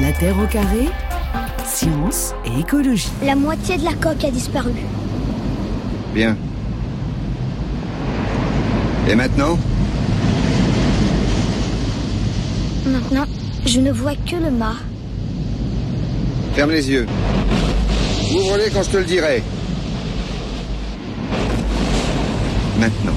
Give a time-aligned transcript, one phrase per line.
[0.00, 0.88] La Terre au carré,
[1.66, 3.10] science et écologie.
[3.22, 4.72] La moitié de la coque a disparu.
[6.14, 6.38] Bien.
[9.08, 9.58] Et maintenant?
[12.86, 13.26] Maintenant,
[13.66, 14.76] je ne vois que le mât.
[16.54, 17.06] Ferme les yeux.
[18.34, 19.42] Ouvre-les quand je te le dirai.
[22.78, 23.12] Maintenant.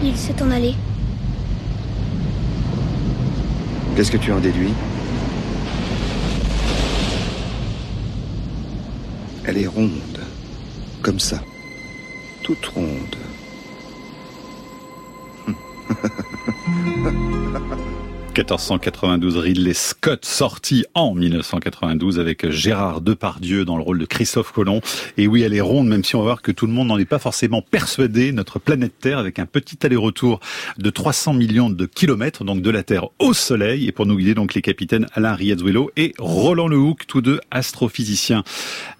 [0.00, 0.74] Il s'est en allé.
[3.96, 4.74] Qu'est-ce que tu en déduis
[9.44, 10.20] Elle est ronde.
[11.00, 11.40] Comme ça.
[12.42, 13.16] Toute ronde.
[18.34, 24.80] 1492, Ridley Scott sorti en 1992 avec Gérard Depardieu dans le rôle de Christophe Colomb.
[25.16, 26.98] Et oui, elle est ronde, même si on va voir que tout le monde n'en
[26.98, 28.32] est pas forcément persuadé.
[28.32, 30.40] Notre planète Terre avec un petit aller-retour
[30.78, 33.86] de 300 millions de kilomètres, donc de la Terre au Soleil.
[33.86, 38.42] Et pour nous guider, donc les capitaines Alain Riazuelo et Roland Lehoucq, tous deux astrophysiciens.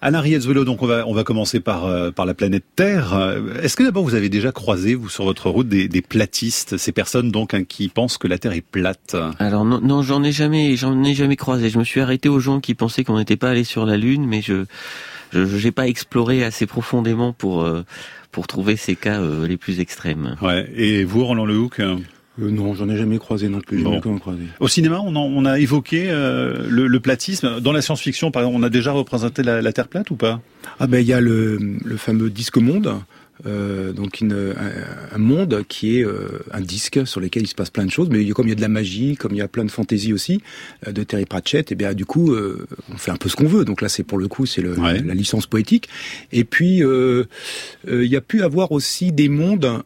[0.01, 3.37] Alain Riazuelo, donc on va on va commencer par euh, par la planète Terre.
[3.61, 6.93] Est-ce que d'abord vous avez déjà croisé vous sur votre route des, des platistes, ces
[6.93, 9.17] personnes donc hein, qui pensent que la Terre est plate?
[9.39, 11.69] Alors non, non j'en ai jamais, j'en ai jamais croisé.
[11.69, 14.25] Je me suis arrêté aux gens qui pensaient qu'on n'était pas allé sur la Lune,
[14.25, 14.65] mais je,
[15.31, 17.83] je, n'ai pas exploré assez profondément pour euh,
[18.31, 20.35] pour trouver ces cas euh, les plus extrêmes.
[20.41, 20.69] Ouais.
[20.75, 21.97] Et vous, Roland Lehoucq euh,
[22.37, 23.81] non, j'en ai jamais croisé non plus.
[23.81, 24.41] Jamais croisé.
[24.59, 27.61] Au cinéma, on, on a évoqué le, le, platisme.
[27.61, 30.41] Dans la science-fiction, par exemple, on a déjà représenté la, la Terre plate ou pas?
[30.81, 32.93] Ah ben il y a le, le fameux disque monde
[33.45, 34.55] euh, donc une,
[35.11, 38.09] un, monde qui est euh, un disque sur lequel il se passe plein de choses,
[38.09, 40.13] mais comme il y a de la magie, comme il y a plein de fantaisie
[40.13, 40.41] aussi
[40.87, 43.47] euh, de Terry Pratchett, et eh bien du coup on fait un peu ce qu'on
[43.47, 43.65] veut.
[43.65, 45.89] Donc là c'est pour le coup c'est la licence poétique.
[46.31, 49.83] Et puis il y a pu avoir aussi des mondes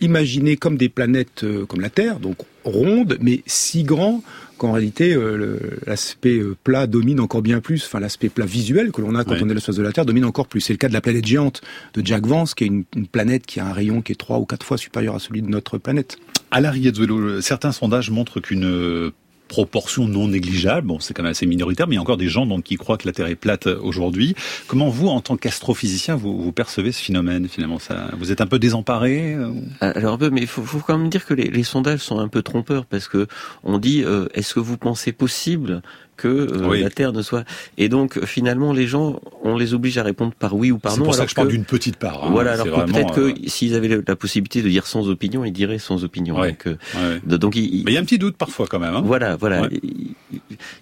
[0.00, 4.22] imaginés comme des planètes comme la Terre, donc rondes mais si grands
[4.62, 9.00] qu'en réalité euh, l'aspect euh, plat domine encore bien plus, enfin l'aspect plat visuel que
[9.00, 10.60] l'on a quand on est à la surface de la Terre domine encore plus.
[10.60, 11.62] C'est le cas de la planète géante
[11.94, 14.44] de Jack Vance, qui est une, planète qui a un rayon qui est trois ou
[14.44, 16.16] quatre fois supérieur à celui de notre planète.
[16.52, 19.10] À l'arrière de certains sondages montrent qu'une
[19.52, 20.86] proportion non négligeable.
[20.86, 22.76] Bon, c'est quand même assez minoritaire, mais il y a encore des gens donc, qui
[22.76, 24.34] croient que la Terre est plate aujourd'hui.
[24.66, 27.78] Comment vous, en tant qu'astrophysicien, vous, vous, percevez ce phénomène finalement?
[27.78, 29.50] Ça, Vous êtes un peu désemparé euh,
[29.82, 32.18] Alors un peu, mais il faut, faut, quand même dire que les, les, sondages sont
[32.18, 33.26] un peu trompeurs parce que
[33.62, 35.82] on dit euh, est-ce que vous pensez possible
[36.22, 37.44] que euh, la Terre ne soit.
[37.78, 40.98] Et donc finalement, les gens, on les oblige à répondre par oui ou par non.
[40.98, 42.24] C'est pour ça que je parle d'une petite part.
[42.24, 42.28] Hein.
[42.30, 45.80] Voilà, alors peut-être que euh, s'ils avaient la possibilité de dire sans opinion, ils diraient
[45.80, 46.36] sans opinion.
[46.36, 48.94] Donc, euh, donc il, Mais il y a un petit doute parfois quand même.
[48.94, 49.02] Hein.
[49.04, 49.68] Voilà, voilà.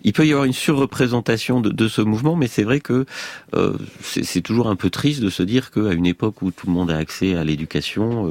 [0.04, 3.06] Il, peut y avoir une surreprésentation de, de ce mouvement, mais c'est vrai que
[4.02, 6.90] c'est toujours un peu triste de se dire qu'à une époque où tout le monde
[6.90, 8.30] a accès à l'éducation,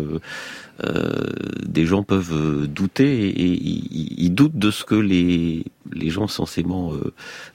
[1.80, 3.60] des gens peuvent euh, douter et,
[4.22, 5.64] ils doutent de ce que les,
[5.94, 6.94] les gens censément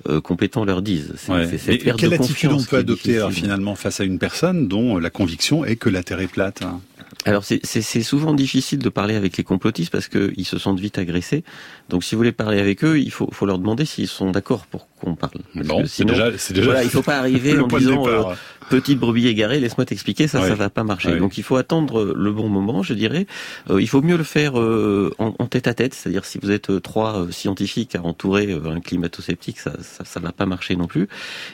[0.08, 1.14] euh, compétents leur disent.
[1.16, 5.76] C'est, quelle attitude on peut adopter finalement face à une personne dont la conviction est
[5.76, 6.80] que la Terre est plate hein?
[7.26, 11.42] Alors c'est souvent difficile de parler avec les complotistes parce qu'ils se sentent vite agressés.
[11.88, 14.66] Donc si vous voulez parler avec eux, il faut, faut leur demander s'ils sont d'accord
[14.66, 15.40] pour qu'on parle.
[15.54, 16.64] Bon, c'est déjà, déjà.
[16.64, 18.34] Voilà, il faut pas arriver en disant euh,
[18.68, 21.18] petite brebis égarée, laisse-moi t'expliquer, ça, ça va pas marcher.
[21.18, 23.26] Donc il faut attendre le bon moment, je dirais.
[23.70, 26.82] Euh, il faut mieux le faire euh, en, tête à tête, c'est-à-dire si vous êtes
[26.82, 31.08] trois scientifiques à entourer un climato-sceptique, ça, ça, ça va pas marcher non plus.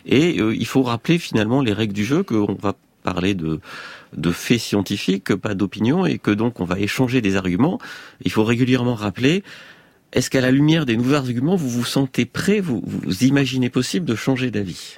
[0.07, 3.61] Et il faut rappeler finalement les règles du jeu qu'on va parler de,
[4.17, 7.79] de faits scientifiques, pas d'opinion, et que donc on va échanger des arguments.
[8.25, 9.43] Il faut régulièrement rappeler
[10.13, 14.07] est-ce qu'à la lumière des nouveaux arguments, vous vous sentez prêt, vous, vous imaginez possible
[14.07, 14.97] de changer d'avis?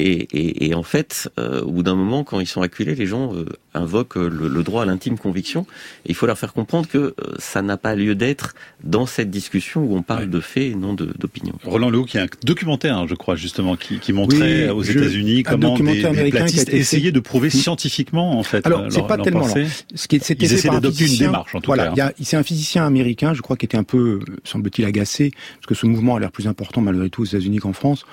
[0.00, 3.46] Et, en fait, euh, au bout d'un moment, quand ils sont acculés, les gens euh,
[3.74, 5.66] invoquent euh, le, droit à l'intime conviction.
[6.06, 8.54] Et il faut leur faire comprendre que ça n'a pas lieu d'être
[8.84, 11.54] dans cette discussion où on parle de faits et non d'opinion.
[11.64, 15.42] Roland Lehoux, qui a un documentaire, hein, je crois justement, qui, qui montrait aux États-unis
[15.42, 18.66] comment des, des platistes essayaient de prouver scientifiquement, en fait.
[18.66, 19.54] Alors, c'est pas tellement là.
[19.94, 22.12] Ce qui est, ils essaient d'adopter une démarche, en tout voilà, cas.
[22.22, 25.86] C'est un physicien américain, je crois, qui était un peu, semble-t-il, agacé, parce que ce
[25.86, 28.04] mouvement a l'air plus important malgré tout aux États-Unis qu'en France,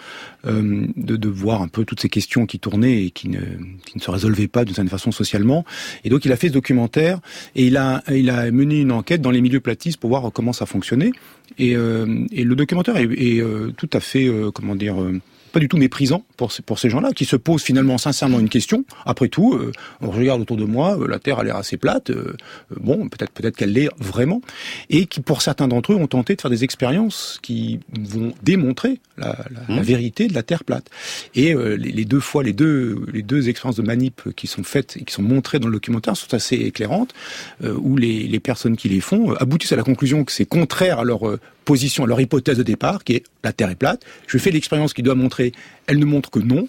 [0.46, 3.40] de, de voir un peu toutes ces questions qui tournaient et qui ne,
[3.86, 5.66] qui ne se résolvaient pas d'une certaine façon socialement.
[6.04, 7.20] Et donc il a fait ce documentaire
[7.56, 10.54] et il a, il a mené une enquête dans les milieux platistes pour voir comment
[10.54, 11.12] ça fonctionnait.
[11.58, 14.96] Et, euh, et le documentaire est, euh, tout à fait, euh, comment dire,
[15.56, 18.84] pas du tout méprisant pour, pour ces gens-là, qui se posent finalement sincèrement une question.
[19.06, 19.72] Après tout, euh,
[20.02, 22.36] on regarde autour de moi, euh, la Terre a l'air assez plate, euh,
[22.78, 24.42] bon, peut-être peut-être qu'elle l'est vraiment,
[24.90, 29.00] et qui, pour certains d'entre eux, ont tenté de faire des expériences qui vont démontrer
[29.18, 29.80] la, la, mmh.
[29.80, 30.90] vérité de la Terre plate.
[31.36, 34.98] Et les, les, deux fois, les deux, les deux expériences de manip qui sont faites
[34.98, 37.14] et qui sont montrées dans le documentaire sont assez éclairantes,
[37.64, 41.06] où les, les personnes qui les font aboutissent à la conclusion que c'est contraire à
[41.06, 41.22] leur
[41.66, 44.04] position, leur hypothèse de départ, qui est la Terre est plate.
[44.28, 45.52] Je fais l'expérience qui doit montrer,
[45.88, 46.68] elle ne montre que non,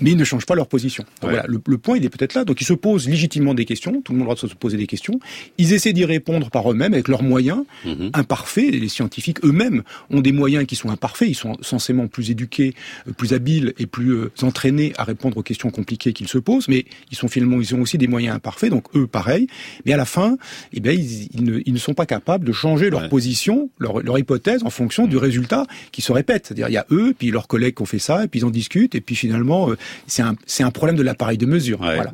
[0.00, 1.04] mais ils ne changent pas leur position.
[1.20, 2.44] voilà, le, point, il est peut-être là.
[2.44, 4.56] Donc ils se posent légitimement des questions, tout le monde a le droit de se
[4.56, 5.20] poser des questions.
[5.58, 8.10] Ils essaient d'y répondre par eux-mêmes avec leurs moyens mhm.
[8.14, 8.72] imparfaits.
[8.72, 11.28] Les scientifiques eux-mêmes ont des moyens qui sont imparfaits.
[11.28, 12.74] Ils sont censément plus éduqués,
[13.06, 16.68] euh, plus habiles et plus euh, entraînés à répondre aux questions compliquées qu'ils se posent,
[16.68, 18.70] mais ils sont finalement, ils ont aussi des moyens imparfaits.
[18.70, 19.46] Donc eux, pareil.
[19.84, 20.38] Mais à la fin,
[20.72, 24.33] eh bien, ils, ne, sont pas capables de changer leur position, leur, leur hypothèse
[24.64, 26.46] en fonction du résultat qui se répète.
[26.46, 28.44] C'est-à-dire, il y a eux, puis leurs collègues qui ont fait ça, et puis ils
[28.44, 29.76] en discutent, et puis finalement, euh,
[30.06, 31.78] c'est un, c'est un problème de l'appareil de mesure.
[31.78, 32.12] Voilà.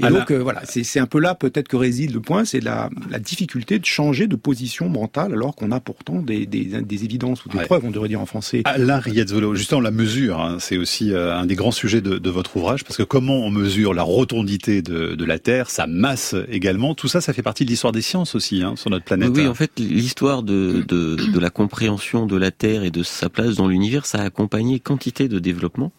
[0.00, 2.60] Et donc, euh, voilà, c'est, c'est un peu là peut-être que réside le point, c'est
[2.60, 7.04] la, la difficulté de changer de position mentale alors qu'on a pourtant des, des, des
[7.04, 8.62] évidences ou des preuves, on devrait dire en français.
[8.64, 12.30] Alain Riazzolo, justement, la mesure, hein, c'est aussi euh, un des grands sujets de, de,
[12.30, 16.34] votre ouvrage, parce que comment on mesure la rotondité de, de, la Terre, sa masse
[16.50, 19.30] également, tout ça, ça fait partie de l'histoire des sciences aussi, hein, sur notre planète.
[19.34, 23.30] Oui, en fait, l'histoire de, de, de la compréhension de la Terre et de sa
[23.30, 25.92] place dans l'univers, ça a accompagné quantité de développement.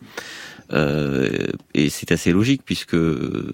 [0.71, 3.51] Euh, et c'est assez logique puisque euh,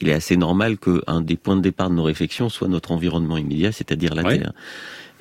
[0.00, 3.36] il est assez normal qu'un des points de départ de nos réflexions soit notre environnement
[3.36, 4.52] immédiat, c'est-à-dire la Terre.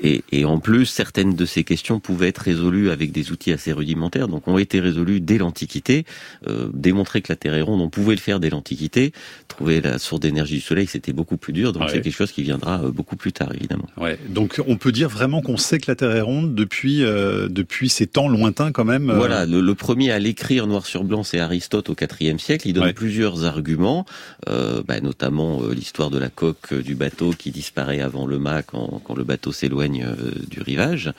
[0.01, 3.74] Et, et, en plus, certaines de ces questions pouvaient être résolues avec des outils assez
[3.74, 6.06] rudimentaires, donc ont été résolues dès l'Antiquité.
[6.48, 9.12] Euh, démontrer que la Terre est ronde, on pouvait le faire dès l'Antiquité.
[9.48, 12.44] Trouver la source d'énergie du Soleil, c'était beaucoup plus dur, donc c'est quelque chose qui
[12.44, 13.88] viendra euh, beaucoup plus tard, évidemment.
[13.98, 14.18] Ouais.
[14.30, 17.90] Donc on peut dire vraiment qu'on sait que la Terre est ronde depuis euh, depuis
[17.90, 19.10] ces temps lointains quand même.
[19.10, 19.16] Euh.
[19.16, 22.68] Voilà, le, le, premier à l'écrire noir sur blanc, c'est Aristote au IVe siècle.
[22.68, 24.06] Il donne plusieurs arguments,
[24.48, 29.16] bah, notamment l'histoire de la coque du bateau qui disparaît avant le mât quand, quand
[29.16, 31.12] le bateau s'éloigne euh, du rivage.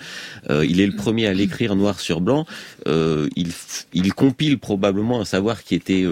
[0.48, 2.46] Euh, il est le premier à l'écrire noir sur blanc.
[2.86, 3.52] Euh, il,
[3.92, 6.04] il, compile probablement un savoir qui était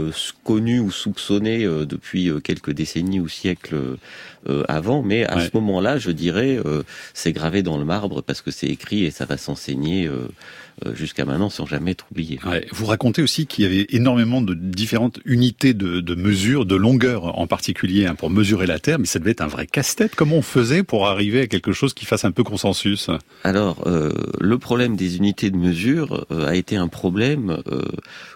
[0.45, 3.97] connu ou soupçonné depuis quelques décennies ou siècles
[4.69, 6.59] avant, mais à ce moment-là, je dirais,
[7.13, 10.29] c'est gravé dans le marbre parce que c'est écrit et ça va s'enseigner euh,
[10.95, 12.39] jusqu'à maintenant sans jamais être oublié.
[12.73, 17.39] vous racontez aussi qu'il y avait énormément de différentes unités de, de mesure, de longueur
[17.39, 20.15] en particulier, hein, pour mesurer la Terre, mais ça devait être un vrai casse-tête.
[20.15, 23.11] Comment on faisait pour arriver à quelque chose qui fasse un peu consensus?
[23.45, 27.83] Alors, euh, le problème des unités de mesure euh, a été un problème euh,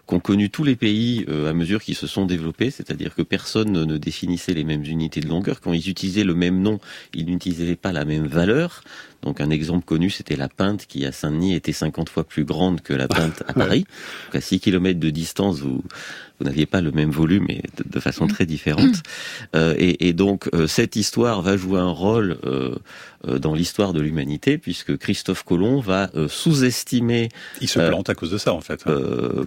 [0.06, 3.98] qu'ont connu tous les pays à mesure qu'ils se sont développés, c'est-à-dire que personne ne
[3.98, 5.60] définissait les mêmes unités de longueur.
[5.60, 6.80] Quand ils utilisaient le même nom,
[7.14, 8.82] ils n'utilisaient pas la même valeur.
[9.22, 12.80] Donc un exemple connu, c'était la Pinte qui à Saint-Denis était 50 fois plus grande
[12.80, 13.86] que la Pinte à Paris.
[14.26, 15.82] Donc à 6 km de distance, vous,
[16.42, 19.02] vous n'aviez pas le même volume et de, façon très différente.
[19.54, 22.74] Euh, et, et, donc euh, cette histoire va jouer un rôle euh,
[23.38, 27.28] dans l'histoire de l'humanité puisque Christophe Colomb va euh, sous-estimer.
[27.60, 28.84] Il se plante à cause de ça en fait.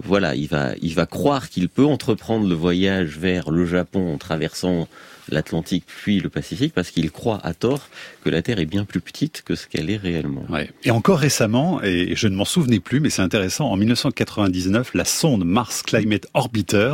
[0.04, 4.18] voilà, il va il va croire qu'il peut entreprendre le voyage vers le Japon en
[4.18, 4.88] traversant
[5.30, 7.88] l'Atlantique puis le Pacifique parce qu'il croit à tort
[8.24, 10.46] que la Terre est bien plus petite que ce qu'elle est réellement.
[10.50, 10.70] Ouais.
[10.84, 15.06] Et encore récemment, et je ne m'en souvenais plus, mais c'est intéressant, en 1999, la
[15.06, 16.85] sonde Mars Climate Orbiter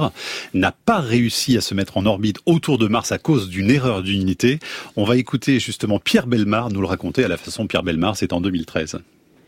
[0.53, 4.03] n'a pas réussi à se mettre en orbite autour de Mars à cause d'une erreur
[4.03, 4.59] d'unité.
[4.95, 8.33] On va écouter justement Pierre Belmar nous le raconter à la façon Pierre Belmar, c'est
[8.33, 8.99] en 2013.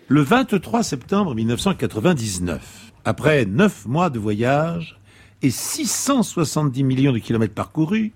[0.07, 2.62] Le 23 septembre 1999,
[3.06, 5.00] après neuf mois de voyage
[5.42, 8.12] et 670 millions de kilomètres parcourus,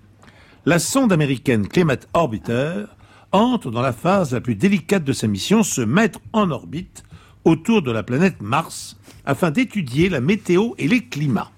[0.66, 2.84] la sonde américaine Climate Orbiter
[3.32, 7.04] entre dans la phase la plus délicate de sa mission, se mettre en orbite
[7.44, 11.50] autour de la planète Mars afin d'étudier la météo et les climats.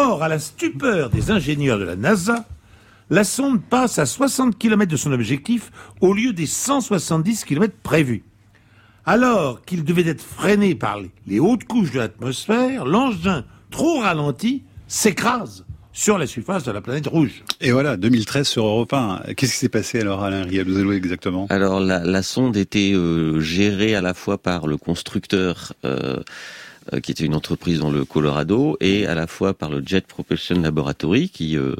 [0.00, 2.44] Or, à la stupeur des ingénieurs de la NASA,
[3.10, 8.22] la sonde passe à 60 km de son objectif au lieu des 170 km prévus.
[9.04, 15.64] Alors qu'il devait être freiné par les hautes couches de l'atmosphère, l'engin, trop ralenti, s'écrase
[15.92, 17.42] sur la surface de la planète rouge.
[17.60, 19.22] Et voilà, 2013 sur Europe 1.
[19.36, 21.48] Qu'est-ce qui s'est passé alors, Alain Rialouzello, exactement?
[21.50, 26.18] Alors, la, la, sonde était euh, gérée à la fois par le constructeur, euh,
[27.02, 30.60] qui était une entreprise dans le Colorado, et à la fois par le Jet Propulsion
[30.60, 31.74] Laboratory, qui euh,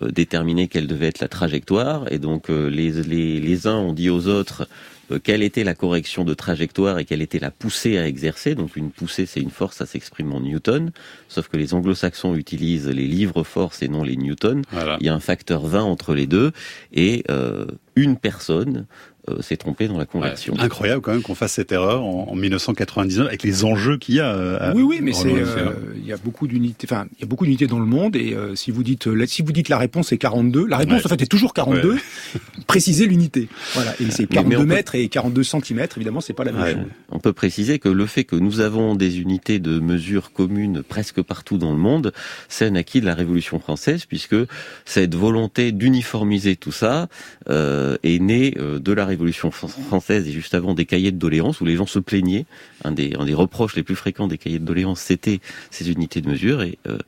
[0.00, 2.10] déterminait quelle devait être la trajectoire.
[2.12, 4.66] Et donc, les, les, les uns ont dit aux autres
[5.10, 8.54] euh, quelle était la correction de trajectoire et quelle était la poussée à exercer.
[8.54, 10.90] Donc une poussée, c'est une force, ça s'exprime en newton,
[11.28, 14.62] sauf que les anglo-saxons utilisent les livres force et non les newtons.
[15.00, 16.52] Il y a un facteur 20 entre les deux,
[16.92, 17.66] et euh,
[17.96, 18.86] une personne
[19.30, 20.54] euh, s'est trompé dans la conversion.
[20.58, 24.30] incroyable quand même qu'on fasse cette erreur en, 1999 avec les enjeux qu'il y a.
[24.34, 26.86] Euh, oui, oui, mais c'est euh, il y a beaucoup d'unités.
[26.90, 29.52] Enfin, il y a beaucoup d'unités dans le monde et si vous dites si vous
[29.52, 31.96] dites la réponse est 42, la réponse en fait est toujours 42.
[32.66, 33.48] Précisez l'unité.
[33.72, 35.96] Voilà, et c'est 42 mètres et 42 centimètres.
[35.96, 36.84] Évidemment, c'est pas la même chose.
[37.10, 41.22] On peut préciser que le fait que nous avons des unités de mesure communes presque
[41.22, 42.12] partout dans le monde,
[42.50, 44.36] c'est un acquis de la Révolution française puisque
[44.84, 47.08] cette volonté d'uniformiser tout ça
[47.48, 49.13] est née de la Révolution
[49.50, 52.46] française et juste avant des cahiers de doléances où les gens se plaignaient.
[52.84, 55.40] Un des, un des reproches les plus fréquents des cahiers de doléances, c'était
[55.70, 56.98] ces unités de mesure et euh,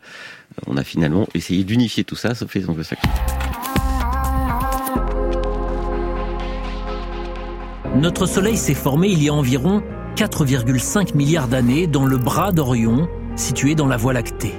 [0.67, 3.09] on a finalement essayé d'unifier tout ça, sauf les anglo-saxons.
[7.97, 9.83] Notre Soleil s'est formé il y a environ
[10.17, 14.55] 4,5 milliards d'années dans le bras d'Orion, situé dans la Voie lactée.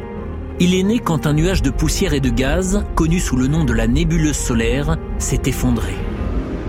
[0.59, 3.63] Il est né quand un nuage de poussière et de gaz, connu sous le nom
[3.63, 5.93] de la nébuleuse solaire, s'est effondré.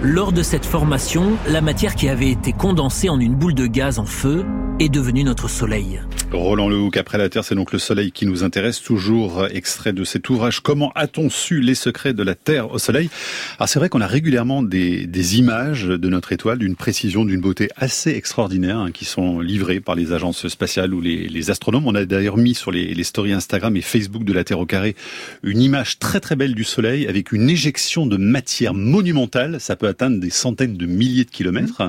[0.01, 3.99] Lors de cette formation, la matière qui avait été condensée en une boule de gaz
[3.99, 4.47] en feu
[4.81, 6.01] est devenue notre Soleil.
[6.31, 8.83] Roland Lehoucq, après la Terre, c'est donc le Soleil qui nous intéresse.
[8.83, 10.61] Toujours extrait de cet ouvrage.
[10.61, 13.09] Comment a-t-on su les secrets de la Terre au Soleil?
[13.57, 17.41] Alors c'est vrai qu'on a régulièrement des, des, images de notre étoile d'une précision, d'une
[17.41, 21.87] beauté assez extraordinaire hein, qui sont livrées par les agences spatiales ou les, les astronomes.
[21.87, 24.67] On a d'ailleurs mis sur les, les, stories Instagram et Facebook de la Terre au
[24.67, 24.95] carré
[25.43, 29.61] une image très très belle du Soleil avec une éjection de matière monumentale.
[29.61, 31.83] Ça peut atteindre des centaines de milliers de kilomètres.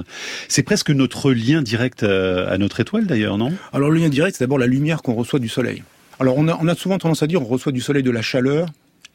[0.47, 3.53] C'est presque notre lien direct à notre étoile d'ailleurs, non?
[3.73, 5.83] Alors le lien direct c'est d'abord la lumière qu'on reçoit du soleil.
[6.19, 8.67] Alors on a, souvent tendance à dire on reçoit du soleil de la chaleur.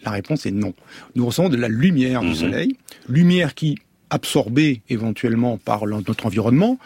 [0.05, 0.75] La réponse est non.
[1.15, 2.35] Nous recevons de la lumière du mhm.
[2.35, 2.77] soleil,
[3.09, 3.77] lumière qui
[4.11, 6.79] absorbée éventuellement par notre environnement,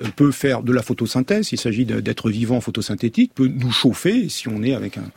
[0.00, 4.48] euh, peut faire de la photosynthèse, il s'agit d'être vivant photosynthétique, peut nous chauffer, si
[4.48, 5.10] on est avec un,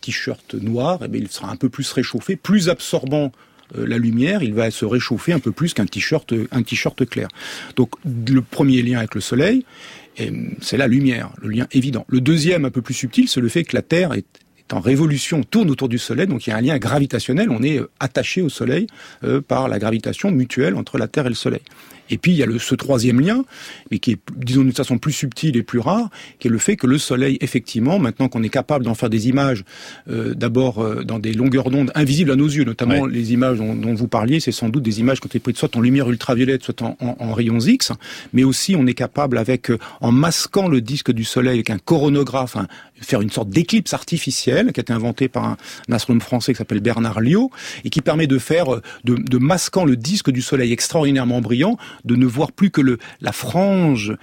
[0.00, 3.32] t-shirt noir, eh il sera un peu plus réchauffé, plus absorbant
[3.76, 7.28] euh, la lumière, il va se réchauffer un peu plus qu'un t-shirt un t-shirt clair.
[7.76, 9.64] Donc le premier lien avec le soleil,
[10.60, 12.04] c'est la lumière, le lien évident.
[12.08, 14.26] Le deuxième, un peu plus subtil, c'est le fait que la Terre est,
[14.72, 17.78] en révolution, tourne autour du Soleil, donc il y a un lien gravitationnel, on est
[17.78, 18.86] euh, attaché au Soleil
[19.22, 21.60] euh, par la gravitation mutuelle entre la Terre et le Soleil.
[22.12, 23.44] Et puis il y a le, ce troisième lien,
[23.90, 26.76] mais qui est, disons, d'une façon plus subtile et plus rare, qui est le fait
[26.76, 29.64] que le Soleil, effectivement, maintenant qu'on est capable d'en faire des images,
[30.10, 33.94] euh, d'abord euh, dans des longueurs d'onde invisibles à nos yeux, notamment les images dont,
[33.94, 36.62] vous parliez, c'est sans doute des images qui ont été prises soit en lumière ultraviolette,
[36.62, 37.92] soit en, en, rayons X,
[38.34, 41.78] mais aussi on est capable avec, euh, en masquant le disque du Soleil avec un
[41.78, 42.56] coronographe,
[43.00, 45.56] faire une sorte d'éclipse artificielle qui a été inventée par un,
[45.90, 47.50] astronome français qui s'appelle Bernard Liot
[47.84, 48.66] et qui permet de faire,
[49.04, 52.98] de, de masquant le disque du Soleil extraordinairement brillant, de ne voir plus que le,
[53.20, 54.16] la frange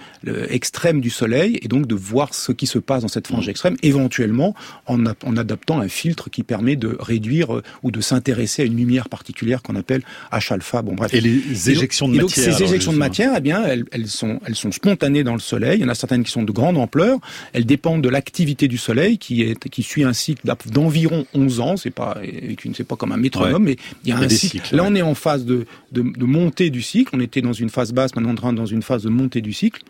[0.48, 3.50] extrême du soleil et donc de voir ce qui se passe dans cette frange mm.
[3.50, 4.54] extrême, éventuellement
[4.86, 8.76] en, en adaptant un filtre qui permet de réduire euh, ou de s'intéresser à une
[8.76, 10.82] lumière particulière qu'on appelle H-alpha.
[10.82, 11.12] Bon, bref.
[11.14, 14.40] Et les éjections de matière donc, Ces éjections de matière, eh bien, elles, elles, sont,
[14.46, 15.78] elles sont spontanées dans le soleil.
[15.78, 17.18] Il y en a certaines qui sont de grande ampleur.
[17.52, 21.76] Elles dépendent de l'activité du soleil qui, est, qui suit un cycle d'environ 11 ans.
[21.76, 22.18] C'est pas,
[22.74, 24.74] c'est pas comme un métronome, mais il y a un cycle.
[24.74, 27.10] Là, on est en phase de, de, de montée du cycle.
[27.14, 29.52] On était dans une phase basse, maintenant on rentre dans une phase de montée du
[29.52, 29.82] cycle.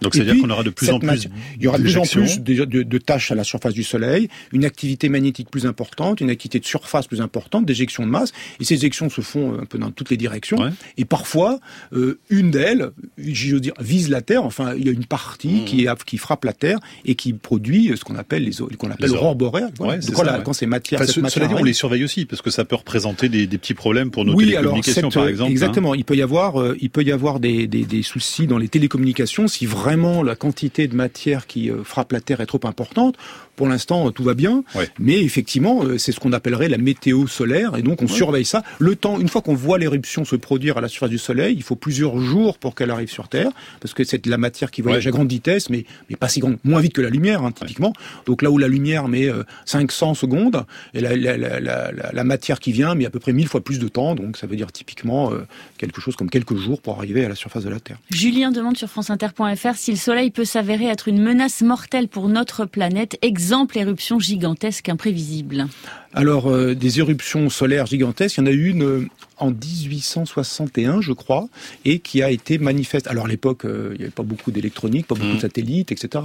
[0.00, 2.40] Donc c'est-à-dire qu'on aura de plus en plus il y aura de plus en plus
[2.40, 6.60] de, de, tâches à la surface du Soleil, une activité magnétique plus importante, une activité
[6.60, 9.90] de surface plus importante, d'éjection de masse, et ces éjections se font un peu dans
[9.90, 10.58] toutes les directions.
[10.96, 11.60] Et parfois,
[11.92, 14.44] euh, une d'elles, je veux dire, vise la Terre.
[14.44, 15.64] Enfin, il y a une partie mmh.
[15.64, 19.72] qui, qui frappe la Terre et qui produit ce qu'on appelle les qu'on appelle boréale.
[19.78, 20.40] Voilà.
[20.40, 23.28] quand c'est matière, enfin, cela dit, on les surveille aussi parce que ça peut représenter
[23.28, 25.50] des, des petits problèmes pour nos télécommunications, par exemple.
[25.50, 25.92] Exactement.
[25.92, 25.96] Hein.
[25.98, 28.68] Il peut y avoir, euh, il peut y avoir des, des, des soucis dans les
[28.68, 32.60] télécommunications si vraiment vraiment la quantité de matière qui euh, frappe la Terre est trop
[32.62, 33.16] importante.
[33.56, 34.64] Pour l'instant, tout va bien,
[34.98, 38.62] mais effectivement, euh, c'est ce qu'on appellerait la météo solaire, et donc on surveille ça.
[38.78, 41.62] Le temps, une fois qu'on voit l'éruption se produire à la surface du Soleil, il
[41.62, 44.82] faut plusieurs jours pour qu'elle arrive sur Terre, parce que c'est de la matière qui
[44.82, 47.52] voyage à grande vitesse, mais, mais pas si grande, moins vite que la lumière, hein,
[47.52, 47.92] typiquement.
[48.26, 49.28] Donc là où la lumière met
[49.66, 50.64] 500 euh, secondes,
[50.94, 53.78] et la, la, la, la, matière qui vient met à peu près 1000 fois plus
[53.78, 55.32] de temps, donc ça veut dire typiquement
[55.78, 57.98] quelque chose comme quelques jours pour arriver à la surface de la Terre.
[58.10, 62.64] Julien demande sur franceinter.fr si le Soleil peut s'avérer être une menace mortelle pour notre
[62.64, 63.18] planète.
[63.40, 65.66] Exemple éruption gigantesque imprévisible.
[66.12, 69.08] Alors, euh, des éruptions solaires gigantesques, il y en a eu une euh,
[69.40, 71.48] en 1861, je crois,
[71.84, 73.06] et qui a été manifeste.
[73.06, 75.40] Alors, à l'époque, euh, il n'y avait pas beaucoup d'électronique, pas beaucoup de mmh.
[75.40, 76.24] satellites, etc.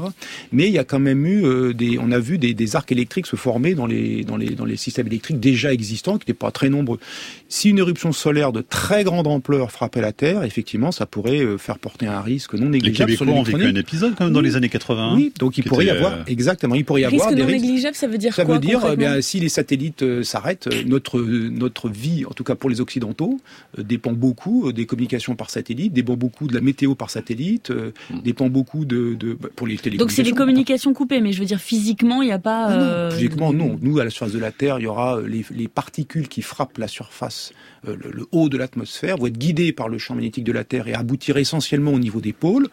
[0.51, 3.27] Mais il y a quand même eu des, on a vu des, des, arcs électriques
[3.27, 6.51] se former dans les, dans les, dans les systèmes électriques déjà existants, qui n'étaient pas
[6.51, 6.99] très nombreux.
[7.49, 11.79] Si une éruption solaire de très grande ampleur frappait la Terre, effectivement, ça pourrait faire
[11.79, 14.55] porter un risque non négligeable les Québécois ont vécu un épisode quand même dans les
[14.55, 15.15] années 80.
[15.15, 18.07] Oui, donc il pourrait y avoir, exactement, il pourrait y avoir des non négligeable, ça
[18.07, 21.19] veut dire quoi Ça veut dire, eh bien, si les satellites euh, s'arrête, euh, notre,
[21.19, 25.93] notre vie, en tout cas pour les Occidentaux, euh, dépend beaucoup des communications par satellite,
[25.93, 28.21] dépend beaucoup de la météo par satellite, hmm.
[28.23, 29.97] dépend beaucoup de, de bah, pour les télécommunications.
[29.97, 32.67] Donc c'est les communications coupées, mais je veux dire physiquement, il n'y a pas.
[32.67, 33.77] Ah physiquement, non.
[33.81, 36.77] Nous, à la surface de la Terre, il y aura les, les particules qui frappent
[36.77, 37.53] la surface,
[37.85, 40.87] le, le, haut de l'atmosphère, vont être guidées par le champ magnétique de la Terre
[40.87, 42.67] et aboutir essentiellement au niveau des pôles.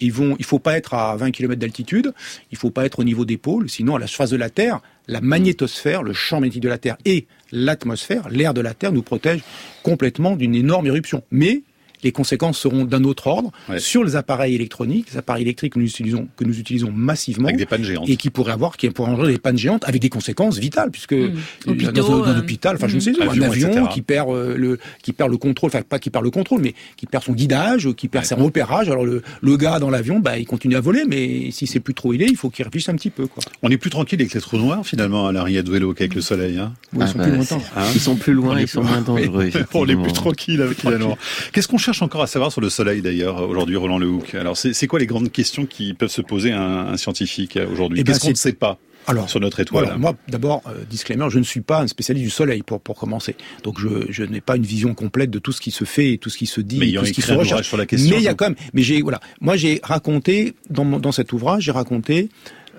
[0.00, 2.12] Ils vont, il faut pas être à 20 km d'altitude,
[2.50, 4.80] il faut pas être au niveau des pôles, sinon à la surface de la Terre,
[5.08, 9.02] la magnétosphère, le champ magnétique de la Terre et l'atmosphère, l'air de la Terre nous
[9.02, 9.44] protègent
[9.82, 11.22] complètement d'une énorme éruption.
[11.30, 11.62] Mais
[12.04, 15.86] les conséquences seront d'un autre ordre sur les appareils électroniques, les appareils électriques que nous
[15.86, 19.10] utilisons, que nous utilisons massivement, avec des pannes géantes, et qui pourraient avoir, qui pourraient
[19.10, 21.32] engendrer des pannes géantes avec des conséquences vitales, puisque mmh.
[21.66, 25.30] dans, un, hôpital, enfin je ne sais, pas, un avion qui perd le, qui perd
[25.30, 28.24] le contrôle, enfin pas qui perd le contrôle, mais qui perd son guidage, qui perd
[28.24, 28.88] ses repérages.
[28.88, 31.94] Alors le, le gars dans l'avion, bah il continue à voler, mais si c'est plus
[31.94, 33.26] trop il est, il faut qu'il réfléchisse un petit peu.
[33.26, 33.42] Quoi.
[33.62, 36.20] On est plus tranquille avec les trous noirs finalement à l'arrière de vélo qu'avec le
[36.20, 36.58] soleil.
[36.58, 36.72] Hein.
[36.92, 37.60] ils sont plus lointains.
[37.94, 39.50] ils sont plus loin, ils sont moins dangereux.
[39.74, 41.16] on est plus tranquille finalement.
[41.52, 44.86] Qu'est-ce qu'on cherche encore à savoir sur le soleil d'ailleurs aujourd'hui, Roland Lehoucq Alors c'est
[44.86, 48.00] quoi les grandes questions qui peuvent se poser à un, scientifique aujourd'hui?
[48.00, 49.98] Eh Qu'est-ce qu'on ne sait pas alors, sur notre étoile?
[49.98, 53.36] moi, d'abord, euh, disclaimer, je ne suis pas un spécialiste du Soleil pour pour commencer.
[53.62, 56.18] Donc, je, je n'ai pas une vision complète de tout ce qui se fait et
[56.18, 57.68] tout ce qui se dit, mais et tout ce qui se recherche.
[57.68, 58.56] Sur la question, mais il y a quand même.
[58.72, 62.30] Mais j'ai voilà, moi j'ai raconté dans dans cet ouvrage, j'ai raconté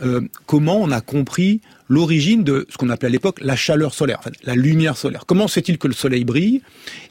[0.03, 4.19] euh, comment on a compris l'origine de ce qu'on appelait à l'époque la chaleur solaire,
[4.25, 5.25] en la lumière solaire?
[5.25, 6.61] Comment se fait-il que le soleil brille?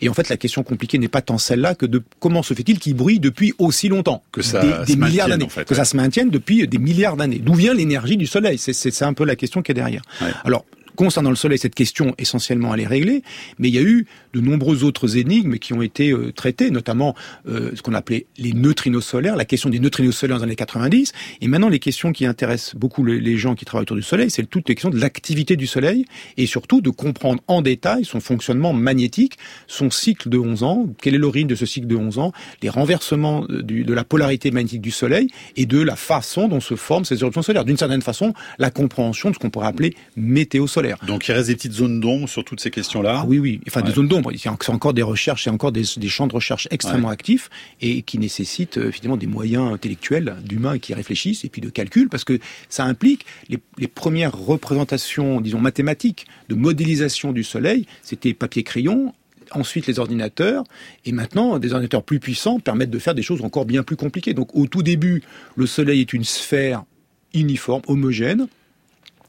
[0.00, 2.79] Et en fait, la question compliquée n'est pas tant celle-là que de comment se fait-il
[2.79, 4.23] qu'il brille depuis aussi longtemps?
[4.33, 5.49] Que ça des, milliards d'années.
[5.67, 7.38] que ça se maintienne depuis des milliards d'années.
[7.38, 8.59] D'où vient l'énergie du soleil?
[8.59, 10.03] C'est un peu la question qui est derrière.
[10.45, 10.64] Alors,
[10.97, 13.23] Concernant le Soleil, cette question essentiellement elle est réglée,
[13.59, 17.14] mais il y a eu de nombreuses autres énigmes qui ont été euh, traitées, notamment
[17.49, 20.57] euh, ce qu'on appelait les neutrinos solaires, la question des neutrinos solaires dans les années
[20.57, 24.31] 90, et maintenant les questions qui intéressent beaucoup les, gens qui travaillent autour du Soleil,
[24.31, 26.05] c'est toute la question de l'activité du Soleil,
[26.37, 31.14] et surtout de comprendre en détail son fonctionnement magnétique, son cycle de 11 ans, quelle
[31.14, 34.91] est l'origine de ce cycle de 11 ans, les renversements de la polarité magnétique du
[34.91, 37.64] Soleil, et de la façon dont se forment ces éruptions solaires.
[37.64, 40.99] D'une certaine façon, la compréhension de ce qu'on pourrait appeler météo solaire.
[41.07, 43.21] Donc il reste des petites zones d'ombre sur toutes ces questions-là.
[43.23, 43.61] Ah oui, oui.
[43.67, 44.24] Enfin des zones d'ombre.
[44.37, 47.50] C'est encore des recherches, c'est encore des, champs de recherche extrêmement actifs
[47.81, 52.09] et qui nécessitent euh, finalement des moyens intellectuels d'humains qui réfléchissent et puis de calcul
[52.09, 52.38] parce que
[52.69, 57.87] ça implique les, les premières représentations, disons mathématiques, de modélisation du Soleil.
[58.02, 59.12] C'était papier-crayon
[59.50, 60.64] ensuite les ordinateurs,
[61.04, 64.35] et maintenant des ordinateurs plus puissants permettent de faire des choses encore bien plus compliquées.
[64.35, 65.23] Donc au tout début,
[65.57, 66.85] le Soleil est une sphère
[67.33, 68.49] uniforme, homogène,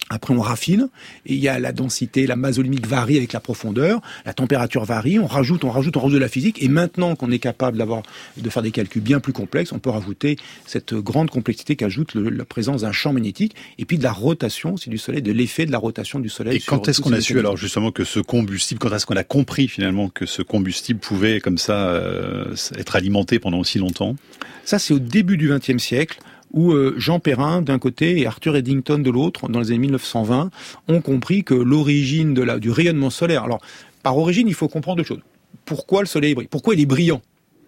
[0.09, 0.89] après, on raffine,
[1.25, 5.17] et il y a la densité, la masse varie avec la profondeur, la température varie,
[5.17, 8.03] on rajoute, on rajoute, on rajoute de la physique, et maintenant qu'on est capable d'avoir,
[8.37, 10.37] de faire des calculs bien plus complexes, on peut rajouter
[10.67, 14.91] cette grande complexité qu'ajoute la présence d'un champ magnétique, et puis de la rotation, c'est
[14.91, 16.57] du Soleil, de l'effet de la rotation du Soleil.
[16.57, 19.23] Et quand est-ce qu'on a su alors justement que ce combustible, quand est-ce qu'on a
[19.23, 24.15] compris finalement que ce combustible pouvait comme ça euh, être alimenté pendant aussi longtemps?
[24.63, 26.19] Ça, c'est au début du XXe siècle
[26.55, 30.49] où euh, Jean Perrin d'un côté et Arthur Eddington de l'autre, dans les années 1920,
[30.87, 33.43] ont compris que l'origine du rayonnement solaire.
[33.43, 33.61] Alors,
[34.01, 35.21] par origine, il faut comprendre deux choses.
[35.65, 36.47] Pourquoi le soleil brille?
[36.49, 37.21] Pourquoi il est brillant?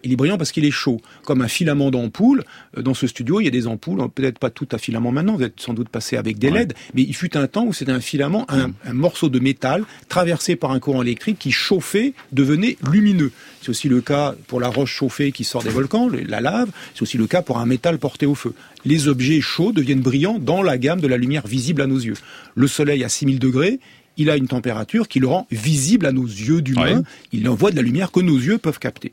[0.04, 2.44] Il est brillant parce qu'il est chaud, comme un filament d'ampoule.
[2.76, 5.36] Euh, dans ce studio, il y a des ampoules, peut-être pas tout à filament maintenant,
[5.36, 7.92] vous êtes sans doute passé avec des LED, mais il fut un temps où c'était
[7.92, 13.32] un filament, un, morceau de métal traversé par un courant électrique qui chauffait, devenait lumineux.
[13.62, 17.02] C'est aussi le cas pour la roche chauffée qui sort des volcans, la lave, c'est
[17.02, 18.54] aussi le cas pour un métal porté au feu.
[18.84, 22.14] Les objets chauds deviennent brillants dans la gamme de la lumière visible à nos yeux.
[22.54, 23.80] Le soleil à 6000 degrés,
[24.18, 27.02] il a une température qui le rend visible à nos yeux d'humains.
[27.32, 29.10] Il envoie de la lumière que nos yeux peuvent capter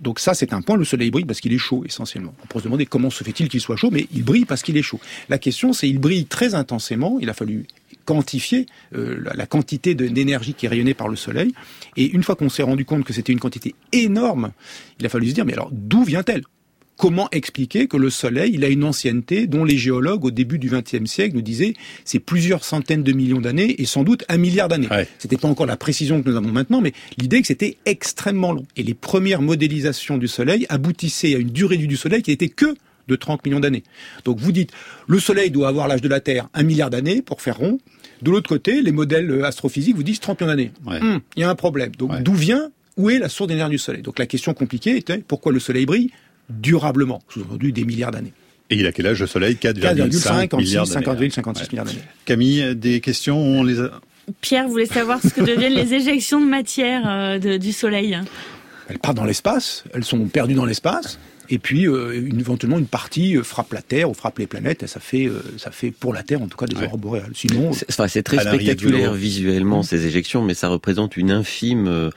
[0.00, 0.76] donc ça, c'est un point.
[0.76, 2.34] Le soleil brille parce qu'il est chaud, essentiellement.
[2.44, 4.76] On peut se demander comment se fait-il qu'il soit chaud, mais il brille parce qu'il
[4.76, 5.00] est chaud.
[5.28, 7.18] La question, c'est il brille très intensément.
[7.20, 7.66] Il a fallu
[8.04, 11.52] quantifier euh, la, quantité d'énergie qui est rayonnée par le soleil.
[11.96, 14.52] Et une fois qu'on s'est rendu compte que c'était une quantité énorme,
[14.98, 16.42] il a fallu se dire, mais alors d'où vient-elle?
[17.00, 20.68] Comment expliquer que le Soleil, il a une ancienneté dont les géologues au début du
[20.68, 21.72] XXe siècle nous disaient
[22.04, 24.88] c'est plusieurs centaines de millions d'années et sans doute un milliard d'années.
[25.18, 28.66] C'était pas encore la précision que nous avons maintenant, mais l'idée que c'était extrêmement long.
[28.76, 32.74] Et les premières modélisations du Soleil aboutissaient à une durée du Soleil qui n'était que
[33.08, 33.82] de 30 millions d'années.
[34.26, 34.70] Donc vous dites,
[35.08, 37.78] le Soleil doit avoir l'âge de la Terre un milliard d'années pour faire rond.
[38.20, 40.72] De l'autre côté, les modèles astrophysiques vous disent 30 millions d'années.
[40.86, 41.92] Hum, il y a un problème.
[41.96, 44.02] Donc d'où vient, où est la source d'énergie du Soleil?
[44.02, 46.10] Donc la question compliquée était pourquoi le Soleil brille?
[46.50, 48.32] Durablement, sous-entendu des milliards d'années.
[48.70, 49.58] Et il a quel âge le Soleil?
[49.60, 51.30] 4,5 milliards d'années.
[51.30, 51.98] 56 milliards d'années.
[52.24, 53.90] Camille, des questions on les a...
[54.40, 58.16] Pierre voulait savoir ce que deviennent les éjections de matière euh, du Soleil?
[58.88, 61.18] Elles partent dans l'espace, elles sont perdues dans l'espace.
[61.52, 64.86] Et puis, euh, éventuellement, une partie euh, frappe la Terre ou frappe les planètes, et
[64.86, 67.32] ça fait, ça fait pour la Terre, en tout cas, des aurores boréales.
[67.34, 72.12] Sinon, c'est très spectaculaire visuellement ces éjections, mais ça représente une infime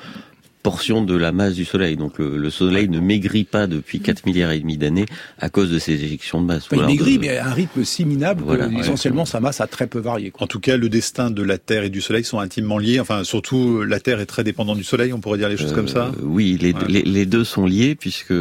[0.64, 1.98] portion de la masse du Soleil.
[1.98, 5.06] Donc le, Soleil ne maigrit pas depuis 4 milliards et demi d'années
[5.40, 6.68] à cause de ces éjections de masse.
[6.72, 10.00] il maigrit, mais à un rythme si minable que essentiellement sa masse a très peu
[10.00, 10.32] varié.
[10.40, 13.00] En tout cas, le destin de la Terre et du Soleil sont intimement liés.
[13.00, 15.14] Enfin, surtout la Terre est très dépendante du Soleil.
[15.14, 16.08] On pourrait dire les choses comme ça.
[16.08, 16.74] Euh, oui, les,
[17.04, 18.34] les, deux sont liés puisque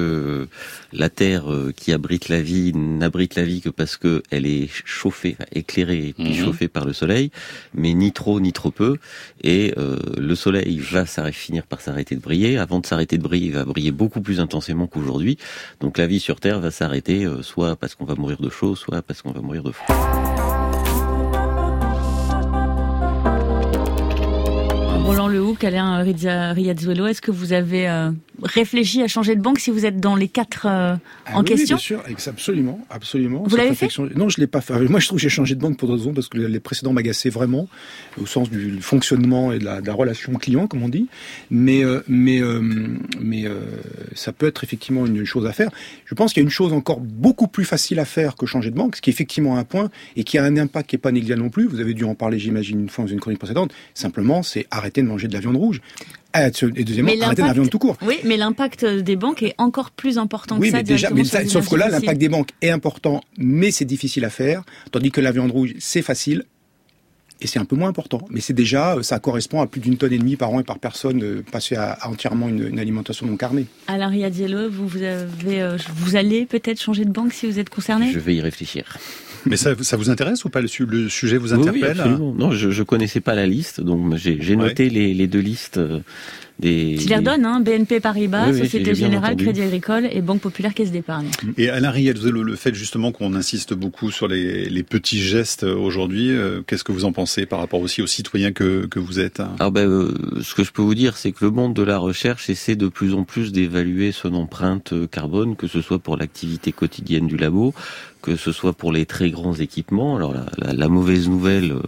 [0.93, 4.69] la Terre euh, qui abrite la vie n'abrite la vie que parce que elle est
[4.85, 6.45] chauffée, éclairée et puis mhm.
[6.45, 7.31] chauffée par le Soleil,
[7.75, 8.97] mais ni trop ni trop peu.
[9.43, 12.59] Et euh, le Soleil va finir par s'arrêter de briller.
[12.59, 15.39] Avant de s'arrêter de briller, il va briller beaucoup plus intensément qu'aujourd'hui.
[15.81, 19.03] Donc la vie sur Terre va s'arrêter, soit parce qu'on va mourir de chaud, soit
[19.03, 20.52] parce qu'on va mourir de froid.
[25.03, 28.11] Roland Lehoucq, Alain Riazuelo, est-ce que vous avez euh,
[28.43, 30.95] réfléchi à changer de banque si vous êtes dans les quatre euh,
[31.27, 33.43] ah en question Oui, bien sûr, absolument, absolument.
[33.45, 34.79] Vous l'avez fait Non, je l'ai pas fait.
[34.89, 36.93] Moi, je trouve que j'ai changé de banque pour deux raisons, parce que les précédents
[36.93, 37.69] m'agaçaient vraiment,
[38.21, 41.09] au sens du fonctionnement et de la, relation client, comme on dit.
[41.51, 42.41] Mais, euh, mais,
[43.21, 43.45] mais
[44.15, 45.71] ça peut être effectivement une chose à faire.
[46.05, 48.71] Je pense qu'il y a une chose encore beaucoup plus facile à faire que changer
[48.71, 51.01] de banque, ce qui est effectivement un point et qui a un impact qui n'est
[51.01, 51.67] pas négligeable non plus.
[51.67, 53.73] Vous avez dû en parler, j'imagine, une fois dans une chronique précédente.
[53.95, 55.81] Simplement, c'est arrêter de manger de la viande rouge.
[56.35, 57.97] Ah, et deuxièmement, arrêter de la viande tout court.
[58.07, 60.79] Oui, mais l'impact des banques est encore plus important que ça.
[60.79, 64.31] Mais déjà, mais sauf que là, l'impact des banques est important, mais c'est difficile à
[64.31, 64.63] faire.
[64.91, 66.45] Tandis que la viande rouge, c'est facile.
[67.43, 68.25] Et c'est un peu moins important.
[68.31, 70.79] Mais c'est déjà, ça correspond à plus d'une tonne et demie par an et par
[70.79, 73.67] personne euh, passer à, entièrement une, alimentation non carnée.
[73.89, 77.69] Alain Riadiello, vous, vous, avez, euh, vous allez peut-être changer de banque si vous êtes
[77.69, 78.13] concerné?
[78.13, 78.97] Je vais y réfléchir.
[79.47, 80.69] Mais ça, ça vous intéresse ou pas le,
[81.09, 85.15] sujet vous interpelle oui, Non, je, je connaissais pas la liste, donc j'ai noté les,
[85.15, 85.81] les, deux listes.
[86.61, 90.75] Euh, des, je les redonne, hein, BNP Paribas, Société Générale, Crédit Agricole et Banque Populaire
[90.75, 91.29] Caisse d'épargne.
[91.57, 96.31] Et Alain Riel, le fait justement qu'on insiste beaucoup sur les, les petits gestes aujourd'hui,
[96.31, 99.41] euh, qu'est-ce que vous en pensez par rapport aussi aux citoyens que, que vous êtes
[99.41, 99.55] hein?
[99.59, 101.99] Alors ben, euh, ce que je peux vous dire, c'est que le monde de la
[101.99, 106.73] recherche essaie de plus en plus d'évaluer son empreinte carbone, que ce soit pour l'activité
[106.73, 107.75] quotidienne du labo,
[108.23, 110.17] que ce soit pour les très grands équipements.
[110.17, 111.83] Alors la, la, mauvaise nouvelle euh,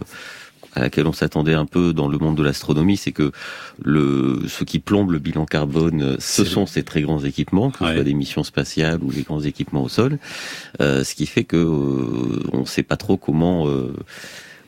[0.75, 3.31] à laquelle on s'attendait un peu dans le monde de l'astronomie, c'est que
[3.83, 7.79] le ce qui plombe le bilan carbone, euh, ce sont ces très grands équipements, que
[7.79, 10.19] ce soit des missions spatiales ou les grands équipements au sol,
[10.81, 11.57] euh, ce qui fait que
[12.51, 13.67] on ne sait pas trop comment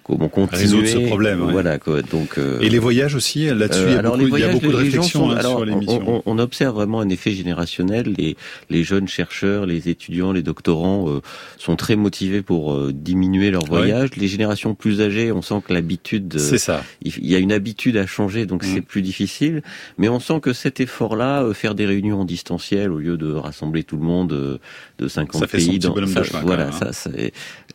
[0.07, 1.39] comment continuer résoudre ce problème.
[1.39, 2.01] Voilà quoi.
[2.01, 3.83] Donc euh, et les voyages aussi là-dessus.
[3.87, 6.03] il, y a euh, beaucoup, il y a beaucoup de réflexions hein, sur l'émission.
[6.07, 8.13] On, on, observe vraiment un effet générationnel.
[8.17, 8.37] Les
[8.69, 11.21] les jeunes chercheurs, les étudiants, les doctorants euh,
[11.57, 14.11] sont très motivés pour diminuer leur voyage.
[14.15, 16.37] Les générations plus âgées, on sent que l'habitude.
[16.39, 16.83] C'est ça.
[17.01, 18.67] Il y a une habitude à changer, donc mm.
[18.73, 19.61] c'est plus difficile.
[19.97, 23.83] Mais on sent que cet effort-là, faire des réunions en distanciel au lieu de rassembler
[23.83, 24.59] tout le monde
[24.99, 26.91] de 50 ça fait pays, son dans, ça, voilà, hein.
[26.91, 27.09] ça,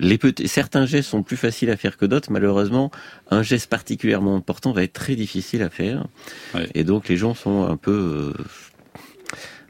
[0.01, 2.91] les petits, certains gestes sont plus faciles à faire que d'autres malheureusement,
[3.31, 6.07] un geste particulièrement important va être très difficile à faire.
[6.75, 8.45] Et donc les gens sont un peu, euh,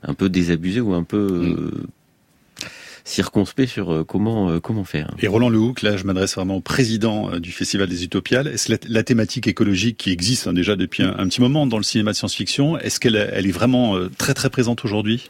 [0.02, 1.52] un peu désabusés ou un peu mm.
[1.52, 2.66] euh,
[3.04, 5.14] circonspects sur euh, comment comment faire.
[5.20, 8.48] Et Roland Lehoucq, là, je m'adresse vraiment au président du Festival des Utopiales.
[8.48, 11.84] Est-ce que la, thématique écologique qui existe hein, déjà depuis un, petit moment dans le
[11.84, 15.28] cinéma de science-fiction, est-ce qu'elle elle est vraiment très très présente aujourd'hui?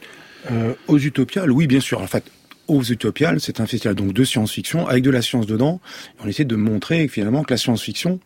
[0.87, 2.01] Aux Utopiales, oui, bien sûr.
[2.01, 2.25] En fait,
[2.67, 5.81] aux Utopiales, c'est un festival donc de science-fiction avec de la science dedans.
[6.23, 8.19] On essaie de montrer finalement que la science-fiction,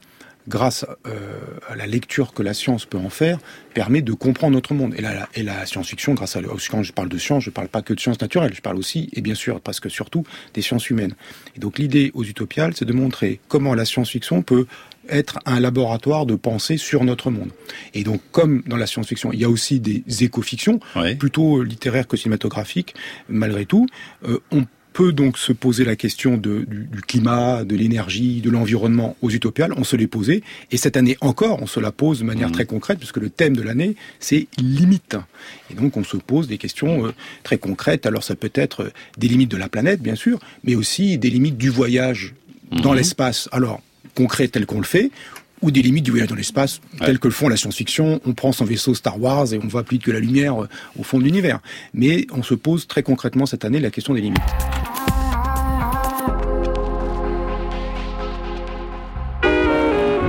[0.47, 3.39] grâce euh, à la lecture que la science peut en faire,
[3.73, 4.93] permet de comprendre notre monde.
[4.95, 7.67] Et la, et la science-fiction, grâce à quand je parle de science, je ne parle
[7.67, 10.23] pas que de sciences naturelles, je parle aussi, et bien sûr, presque surtout,
[10.53, 11.15] des sciences humaines.
[11.55, 14.67] Et donc l'idée aux Utopiales, c'est de montrer comment la science-fiction peut
[15.09, 17.49] être un laboratoire de pensée sur notre monde.
[17.93, 20.79] Et donc, comme dans la science-fiction, il y a aussi des éco-fictions,
[21.19, 22.95] plutôt littéraires que cinématographiques,
[23.29, 23.87] malgré tout,
[24.27, 24.65] euh, on
[24.97, 29.71] peut donc se poser la question de, du, climat, de l'énergie, de l'environnement aux utopiales.
[29.77, 30.41] On se l'est posé.
[30.71, 32.53] Et cette année encore, on se la pose de manière mmh.
[32.53, 35.15] très concrète, puisque le thème de l'année, c'est limite.
[35.69, 38.07] Et donc, on se pose des questions euh, très concrètes.
[38.07, 38.89] Alors, ça peut être euh,
[39.19, 42.33] des limites de la planète, bien sûr, mais aussi des limites du voyage
[42.71, 42.97] dans mmh.
[42.97, 43.49] l'espace.
[43.51, 43.83] Alors,
[44.17, 45.11] concret tel qu'on le fait,
[45.61, 48.19] ou des limites du voyage dans l'espace, tel que le font la science-fiction.
[48.25, 50.67] On prend son vaisseau Star Wars et on voit plus que la lumière euh,
[50.99, 51.59] au fond de l'univers.
[51.93, 54.41] Mais on se pose très concrètement cette année la question des limites.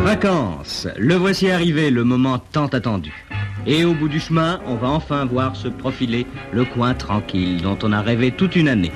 [0.04, 3.12] Vacances, le voici arrivé, le moment tant attendu.
[3.66, 7.78] Et au bout du chemin, on va enfin voir se profiler le coin tranquille dont
[7.82, 8.92] on a rêvé toute une année.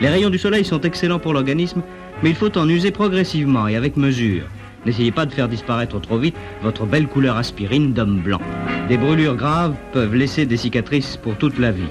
[0.00, 1.82] Les rayons du soleil sont excellents pour l'organisme
[2.22, 4.46] mais il faut en user progressivement et avec mesure.
[4.84, 8.40] N'essayez pas de faire disparaître trop vite votre belle couleur aspirine d'homme blanc.
[8.88, 11.88] Des brûlures graves peuvent laisser des cicatrices pour toute la vie.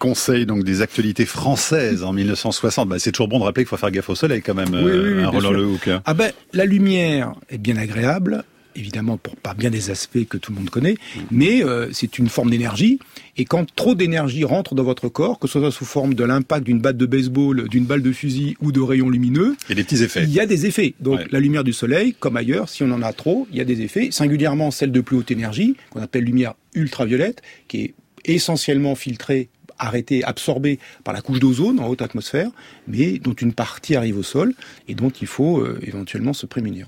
[0.00, 2.88] Conseil donc des actualités françaises en 1960.
[2.88, 5.24] Bah, c'est toujours bon de rappeler qu'il faut faire gaffe au soleil quand même, euh,
[5.24, 5.88] un Le Hook.
[5.88, 6.02] Hein.
[6.04, 8.44] Ah ben, la lumière est bien agréable,
[8.76, 10.96] évidemment pour pas bien des aspects que tout le monde connaît,
[11.30, 12.98] mais euh, c'est une forme d'énergie.
[13.36, 16.64] Et quand trop d'énergie rentre dans votre corps, que ce soit sous forme de l'impact
[16.64, 19.76] d'une batte de baseball, d'une balle de fusil ou de rayons lumineux, il y a
[19.76, 20.22] des petits effets.
[20.22, 20.94] Il y a des effets.
[21.00, 23.64] Donc la lumière du soleil, comme ailleurs, si on en a trop, il y a
[23.64, 24.10] des effets.
[24.10, 30.24] Singulièrement celle de plus haute énergie, qu'on appelle lumière ultraviolette, qui est essentiellement filtrée arrêtées,
[30.24, 32.50] absorbées par la couche d'ozone en haute atmosphère,
[32.86, 34.54] mais dont une partie arrive au sol
[34.88, 36.86] et dont il faut euh, éventuellement se prémunir.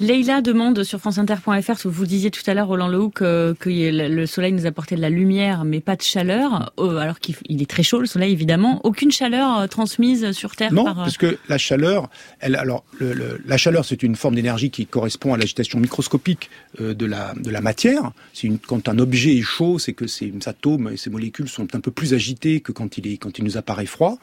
[0.00, 4.52] Leïla demande sur franceinter.fr, vous disiez tout à l'heure, Roland Lehou, que, que, le soleil
[4.52, 8.00] nous apportait de la lumière, mais pas de chaleur, euh, alors qu'il est très chaud,
[8.00, 8.80] le soleil évidemment.
[8.84, 10.96] Aucune chaleur euh, transmise sur Terre Non, par...
[10.96, 15.34] parce que la chaleur, elle, alors, le, la chaleur, c'est une forme d'énergie qui correspond
[15.34, 18.12] à l'agitation microscopique de, la, de la matière.
[18.42, 21.80] Une, quand un objet est chaud, c'est que ses atomes et ses molécules sont un
[21.80, 24.18] peu plus agités que quand il, est, quand il nous apparaît froid.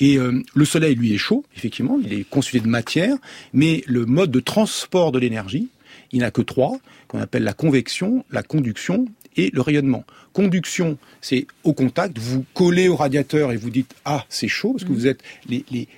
[0.00, 3.16] Et le soleil, lui, est chaud, effectivement, il est constitué de matière,
[3.52, 5.68] mais le mode de transport de l'énergie,
[6.12, 6.78] il n'a que trois,
[7.08, 10.04] qu'on appelle la convection, la conduction et le rayonnement.
[10.32, 14.84] Conduction, c'est au contact, vous collez au radiateur et vous dites ah c'est chaud parce
[14.84, 14.94] que mmh.
[14.94, 15.88] vous êtes les, les,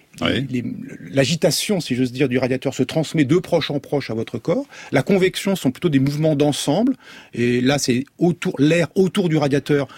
[1.10, 4.66] l'agitation, si j'ose dire, du radiateur se transmet de proche en proche à votre corps.
[4.92, 6.96] La convection sont plutôt des mouvements d'ensemble
[7.34, 9.88] et là c'est autour l'air autour du radiateur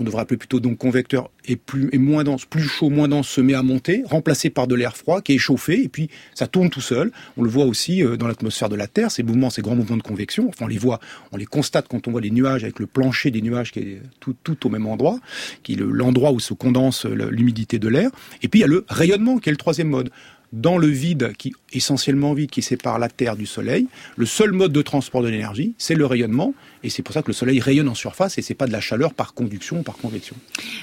[0.00, 3.42] qu'on devrait appeler plutôt donc convecteur, et plus moins dense, plus chaud, moins dense, se
[3.42, 6.70] met à monter, remplacé par de l'air froid qui est chauffé, et puis ça tourne
[6.70, 7.12] tout seul.
[7.36, 9.98] On le voit aussi euh, dans l'atmosphère de la Terre, ces mouvements, ces grands mouvements
[9.98, 10.48] de convection.
[10.48, 11.00] Enfin, on les voit,
[11.32, 14.02] on les constate quand on voit les nuages avec le plancher des nuages qui est
[14.20, 15.20] tout, tout au même endroit,
[15.62, 18.10] qui est l'endroit où se condense l'humidité de l'air.
[18.42, 20.10] Et puis il y a le rayonnement, qui est le troisième mode
[20.52, 23.86] dans le vide, qui essentiellement vide, qui sépare la Terre du Soleil,
[24.16, 27.28] le seul mode de transport de l'énergie, c'est le rayonnement, et c'est pour ça que
[27.28, 29.96] le Soleil rayonne en surface, et c'est pas de la chaleur par conduction ou par
[29.96, 30.36] convection.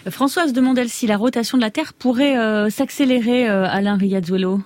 [0.09, 4.61] Françoise demande si la rotation de la Terre pourrait euh, s'accélérer, euh, Alain Riazuelo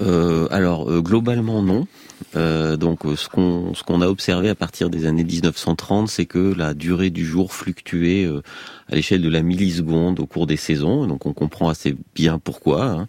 [0.00, 1.86] euh, Alors, globalement, non.
[2.34, 6.74] donc ce qu'on ce qu'on a observé à partir des années 1930, c'est que la
[6.74, 8.28] durée du jour fluctuait
[8.90, 11.06] à l'échelle de la milliseconde au cours des saisons.
[11.06, 12.84] Donc on comprend assez bien pourquoi.
[12.84, 13.08] Hein.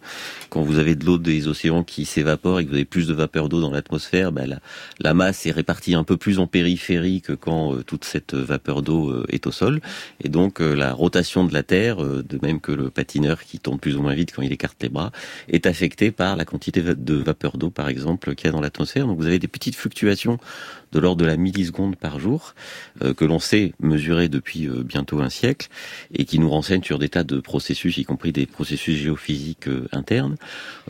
[0.50, 3.14] Quand vous avez de l'eau des océans qui s'évapore et que vous avez plus de
[3.14, 4.58] vapeur d'eau dans l'atmosphère, ben la,
[5.00, 8.82] la, masse est répartie un peu plus en périphérie que quand euh, toute cette vapeur
[8.82, 9.80] d'eau euh, est au sol.
[10.22, 13.78] Et donc euh, la rotation de la Terre, de même que le patineur qui tourne
[13.78, 15.12] plus ou moins vite quand il écarte les bras,
[15.48, 19.06] est affectée par la quantité de vapeur d'eau, par exemple, qu'il y a dans l'atmosphère.
[19.06, 20.38] Donc vous avez des petites fluctuations
[20.92, 22.54] de l'ordre de la milliseconde par jour,
[23.16, 25.68] que l'on sait mesurer depuis bientôt un siècle
[26.14, 29.88] et qui nous renseigne sur des tas de processus, y compris des processus géophysiques euh,
[29.92, 30.36] internes.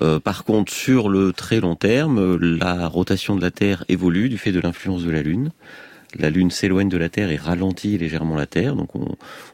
[0.03, 4.39] Euh, par contre, sur le très long terme, la rotation de la Terre évolue du
[4.39, 5.51] fait de l'influence de la Lune
[6.19, 8.75] la Lune s'éloigne de la Terre et ralentit légèrement la Terre.
[8.77, 8.89] Donc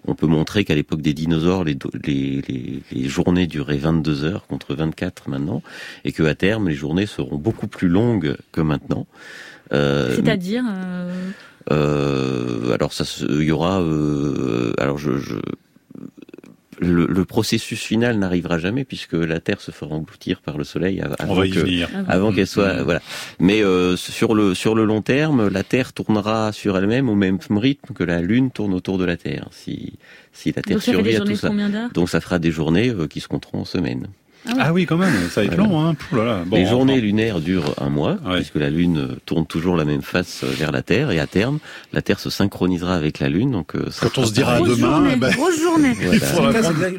[0.06, 5.28] on, peut montrer qu'à l'époque des dinosaures, les, les, journées duraient 22 heures contre 24
[5.28, 5.62] maintenant,
[6.04, 9.08] et que à terme, les journées seront beaucoup plus longues que maintenant.
[9.74, 10.64] Euh, C'est-à-dire
[11.70, 13.80] euh, alors ça, il y aura.
[13.80, 15.36] Euh, alors je, je
[16.80, 21.42] le, processus final n'arrivera jamais puisque la Terre se fera engloutir par le Soleil avant,
[22.08, 23.00] avant qu'elle soit voilà.
[23.38, 27.38] Mais euh, sur le sur le long terme, la Terre tournera sur elle-même au même
[27.50, 29.48] rythme que la Lune tourne autour de la Terre.
[29.50, 29.94] Si
[30.32, 31.50] si la Terre survit à tout ça,
[31.92, 34.08] donc ça fera des journées euh, qui se compteront en semaines.
[34.46, 35.80] Ah, ah, oui, quand même, ça va être long.
[35.80, 35.94] Hein.
[36.52, 40.48] les journées lunaires durent un mois, puisque la Lune tourne toujours la même face euh,
[40.48, 41.58] vers la Terre, et à terme,
[41.92, 43.52] la Terre se synchronisera avec la Lune.
[43.52, 45.30] Donc, euh, Quand on se dira demain, bah...
[45.30, 45.94] grosse journée.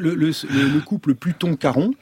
[0.00, 1.92] le, le, le, couple Pluton-Caron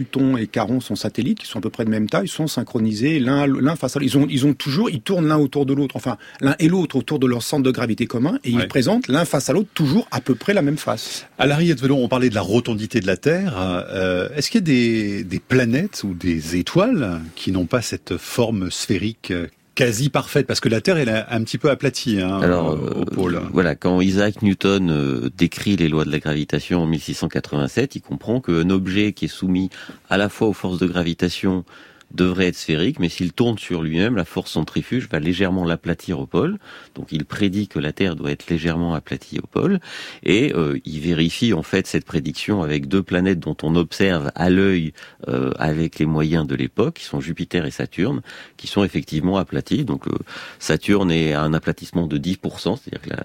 [0.00, 3.18] Pluton et Charon sont satellites, qui sont à peu près de même taille, sont synchronisés
[3.18, 4.10] l'un l'un face à l'autre.
[4.10, 6.96] Ils ont, ils ont toujours, ils tournent l'un autour de l'autre, enfin l'un et l'autre
[6.96, 10.08] autour de leur centre de gravité commun, et ils présentent l'un face à l'autre toujours
[10.10, 11.26] à peu près la même face.
[11.38, 13.54] À l'arrière de on parlait de la rotondité de la Terre.
[13.58, 18.16] Euh, est-ce qu'il y a des, des planètes ou des étoiles qui n'ont pas cette
[18.16, 19.34] forme sphérique
[19.80, 23.36] quasi parfaite parce que la Terre est un petit peu aplatie hein, Alors, au pôle.
[23.36, 28.02] Euh, voilà, quand Isaac Newton euh, décrit les lois de la gravitation en 1687, il
[28.02, 29.70] comprend qu'un objet qui est soumis
[30.10, 31.64] à la fois aux forces de gravitation
[32.12, 36.26] devrait être sphérique, mais s'il tourne sur lui-même, la force centrifuge va légèrement l'aplatir au
[36.26, 36.58] pôle.
[36.94, 39.78] Donc il prédit que la Terre doit être légèrement aplatie au pôle,
[40.24, 44.50] et euh, il vérifie en fait cette prédiction avec deux planètes dont on observe à
[44.50, 44.92] l'œil
[45.28, 48.22] euh, avec les moyens de l'époque, qui sont Jupiter et Saturne,
[48.56, 49.84] qui sont effectivement aplaties.
[49.84, 50.12] Donc euh,
[50.58, 53.22] Saturne est à un aplatissement de 10%, c'est-à-dire que la,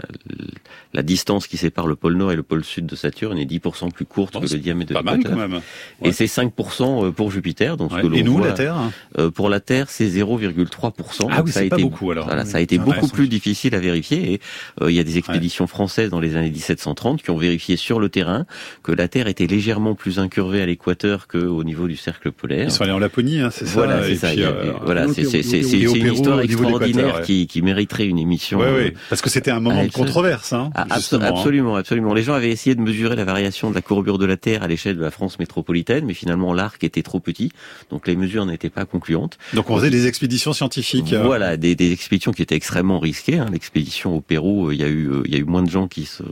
[0.93, 3.91] la, distance qui sépare le pôle nord et le pôle sud de Saturne est 10%
[3.91, 5.61] plus courte que le diamètre de l'équateur.
[6.03, 7.77] Et c'est 5% pour Jupiter.
[7.77, 8.74] Donc et nous, la Terre
[9.17, 11.27] euh, pour la Terre, c'est 0,3%.
[11.29, 12.25] Ah oui, ça a été, beaucoup alors.
[12.25, 14.33] Voilà, ça a été beaucoup plus difficile à vérifier.
[14.33, 14.41] Et
[14.81, 17.99] euh, il y a des expéditions françaises dans les années 1730 qui ont vérifié sur
[17.99, 18.45] le terrain
[18.83, 22.65] que la Terre était légèrement plus incurvée à l'équateur qu'au niveau du cercle polaire.
[22.65, 23.73] Ils sont allés en Laponie, hein, c'est ça.
[23.73, 24.27] Voilà, c'est ça.
[24.27, 28.59] Euh, voilà, c'est une histoire extraordinaire qui, qui mériterait une émission.
[28.59, 30.53] Oui, oui, parce que c'était un moment de controverse.
[30.53, 32.13] Hein, ah, absolument, absolument.
[32.13, 34.67] Les gens avaient essayé de mesurer la variation de la courbure de la Terre à
[34.67, 37.51] l'échelle de la France métropolitaine, mais finalement l'arc était trop petit,
[37.89, 39.37] donc les mesures n'étaient n'était pas concluante.
[39.53, 41.13] Donc on faisait des expéditions scientifiques.
[41.13, 43.39] Voilà, des, des expéditions qui étaient extrêmement risquées.
[43.39, 43.47] Hein.
[43.51, 46.05] L'expédition au Pérou, il y a eu, il y a eu moins de gens qui
[46.05, 46.23] se,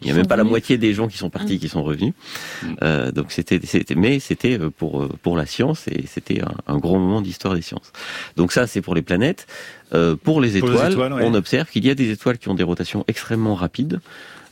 [0.00, 1.58] il y a même pas la moitié des gens qui sont partis, mmh.
[1.58, 2.14] qui sont revenus.
[2.62, 3.10] Mmh.
[3.12, 7.20] donc c'était, c'était, mais c'était pour pour la science et c'était un, un grand moment
[7.20, 7.92] d'histoire des sciences.
[8.36, 9.46] Donc ça, c'est pour les planètes.
[9.94, 13.04] Euh, pour les étoiles, on observe qu'il y a des étoiles qui ont des rotations
[13.08, 14.00] extrêmement rapides.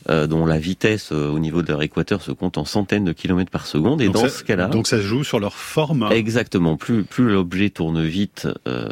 [0.09, 3.11] Euh, dont la vitesse euh, au niveau de leur équateur se compte en centaines de
[3.13, 4.01] kilomètres par seconde.
[4.01, 6.09] Et dans ce cas-là, donc ça se joue sur leur forme.
[6.11, 6.75] Exactement.
[6.75, 8.89] Plus plus l'objet tourne vite, euh,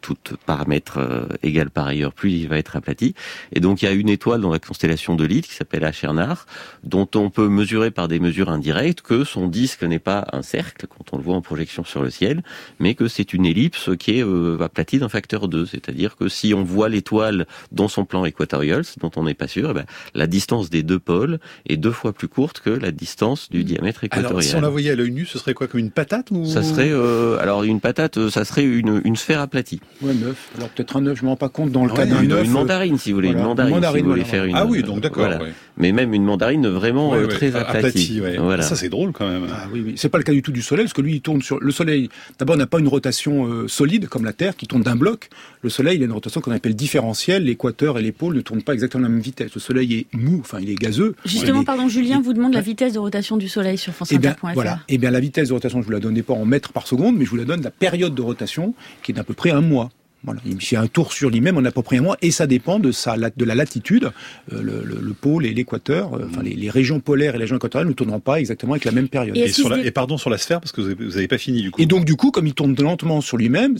[0.00, 3.14] tout paramètre euh, égal par ailleurs, plus il va être aplati.
[3.52, 6.46] Et donc il y a une étoile dans la constellation de Lydie qui s'appelle Achernar,
[6.84, 10.86] dont on peut mesurer par des mesures indirectes que son disque n'est pas un cercle
[10.86, 12.44] quand on le voit en projection sur le ciel,
[12.78, 15.66] mais que c'est une ellipse qui est euh, aplatie d'un facteur 2.
[15.66, 19.70] C'est-à-dire que si on voit l'étoile dans son plan équatorial, dont on n'est pas sûr,
[19.70, 21.38] eh ben, la distance des deux pôles
[21.68, 24.30] est deux fois plus courte que la distance du diamètre équatorial.
[24.30, 26.44] Alors, si on la voyait à l'œil nu, ce serait quoi comme une patate ou
[26.44, 29.80] Ça serait euh, alors une patate, euh, ça serait une, une sphère aplatie.
[30.00, 30.50] Ouais, neuf.
[30.56, 32.44] Alors peut-être un œuf, je m'en rends pas compte dans le cas d'un œuf.
[32.44, 34.56] Une mandarine, si vous voulez, une mandarine, si vous voulez faire une.
[34.56, 35.26] Ah oui, donc d'accord.
[35.26, 35.40] Voilà.
[35.76, 38.20] Mais même une mandarine vraiment euh, très aplatie.
[38.38, 38.62] Voilà.
[38.62, 39.46] Ça c'est drôle quand même.
[39.50, 39.94] Ah oui, oui.
[39.96, 41.72] C'est pas le cas du tout du Soleil, parce que lui il tourne sur le
[41.72, 42.08] Soleil.
[42.38, 45.30] D'abord, n'a pas une rotation solide comme la Terre qui tourne d'un bloc.
[45.62, 47.44] Le Soleil, il a une rotation qu'on appelle différentielle.
[47.44, 49.54] L'équateur et les pôles ne tournent pas exactement à la même vitesse.
[49.54, 51.14] Le Soleil est mou, enfin il est gazeux.
[51.24, 54.36] Justement, pardon, Julien vous demande la vitesse de rotation du Soleil sur France eh bien,
[54.54, 54.80] voilà.
[54.88, 57.16] Eh bien, la vitesse de rotation, je vous la donne pas en mètres par seconde,
[57.16, 59.60] mais je vous la donne la période de rotation, qui est d'à peu près un
[59.60, 59.90] mois.
[60.24, 60.40] Voilà.
[60.60, 62.92] C'est un tour sur lui-même en à peu près un mois, et ça dépend de
[62.92, 64.10] sa de la latitude.
[64.52, 67.44] Euh, le, le, le, pôle et l'équateur, euh, enfin les, les, régions polaires et les
[67.44, 69.36] régions équatoriales ne tourneront pas exactement avec la même période.
[69.36, 71.70] Et, sur la, et pardon sur la sphère parce que vous n'avez pas fini du
[71.70, 71.80] coup.
[71.80, 73.76] Et donc du coup, comme il tourne lentement sur lui-même,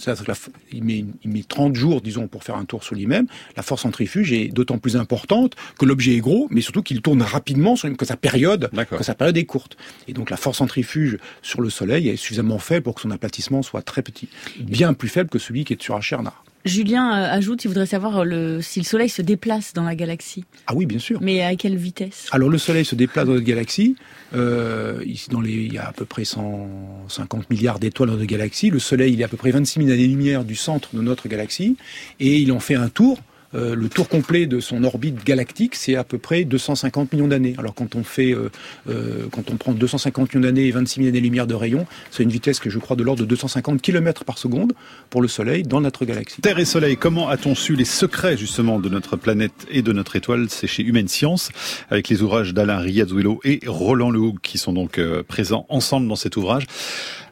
[0.73, 3.27] il met, il met 30 jours, disons, pour faire un tour sur lui-même.
[3.57, 7.23] La force centrifuge est d'autant plus importante que l'objet est gros, mais surtout qu'il tourne
[7.23, 9.77] rapidement, sur que sa période, que sa période est courte.
[10.09, 13.63] Et donc la force centrifuge sur le Soleil est suffisamment faible pour que son aplatissement
[13.63, 14.29] soit très petit,
[14.61, 16.32] bien plus faible que celui qui est sur Achernar.
[16.65, 19.97] Julien euh, ajoute, il voudrait savoir euh, le, si le Soleil se déplace dans la
[19.97, 20.45] galaxie.
[20.67, 21.21] Ah oui, bien sûr.
[21.21, 22.29] Mais à quelle vitesse?
[22.31, 23.97] Alors le Soleil se déplace dans notre galaxie.
[24.35, 28.27] Euh, ici, dans les, il y a à peu près 150 milliards d'étoiles dans notre
[28.27, 28.71] galaxie.
[28.71, 31.77] Le Soleil, il est à peu près 26 000 années-lumière du centre de notre galaxie.
[32.21, 33.19] Et il en fait un tour
[33.55, 37.55] euh, le tour complet de son orbite galactique, c'est à peu près 250 millions d'années.
[37.59, 38.51] Alors quand on fait, euh,
[38.89, 42.31] euh, quand on prend 250 millions d'années et 26 000 années-lumière de rayon, c'est une
[42.31, 44.73] vitesse que je crois de l'ordre de 250 km par seconde
[45.11, 46.41] pour le Soleil dans notre galaxie.
[46.41, 50.17] Terre et Soleil, comment a-t-on su les secrets justement de notre planète et de notre
[50.17, 50.47] étoile?
[50.49, 51.51] C'est chez Humaine Science,
[51.91, 56.37] avec les ouvrages d'Alain Riazuelo et Roland Lehoucq qui sont donc présents ensemble dans cet
[56.37, 56.65] ouvrage.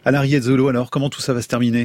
[0.05, 1.85] Alain Riazuelo, alors comment tout ça va se terminer?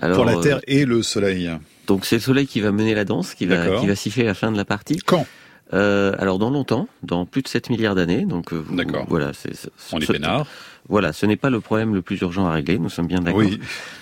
[0.00, 1.50] Alors, pour la Terre et le Soleil
[1.92, 4.32] donc c'est le soleil qui va mener la danse, qui va, qui va siffler la
[4.32, 4.96] fin de la partie.
[5.04, 5.26] Quand?
[5.74, 8.24] Euh, alors dans longtemps, dans plus de 7 milliards d'années.
[8.24, 9.04] Donc euh, d'accord.
[9.10, 9.52] Voilà, c'est,
[9.92, 10.46] on est peinard.
[10.88, 12.78] Voilà, ce n'est pas le problème le plus urgent à régler.
[12.78, 13.42] Nous sommes bien d'accord.
[13.42, 13.60] Oui.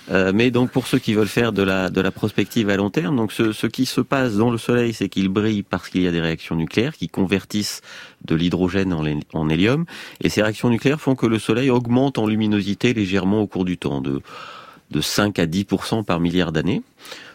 [0.09, 2.89] Euh, mais donc pour ceux qui veulent faire de la de la prospective à long
[2.89, 6.01] terme, donc ce, ce qui se passe dans le Soleil, c'est qu'il brille parce qu'il
[6.01, 7.81] y a des réactions nucléaires qui convertissent
[8.23, 9.83] de l'hydrogène en, en hélium,
[10.21, 13.77] et ces réactions nucléaires font que le Soleil augmente en luminosité légèrement au cours du
[13.77, 14.21] temps, de
[14.91, 15.65] de 5 à 10
[16.05, 16.83] par milliard d'années.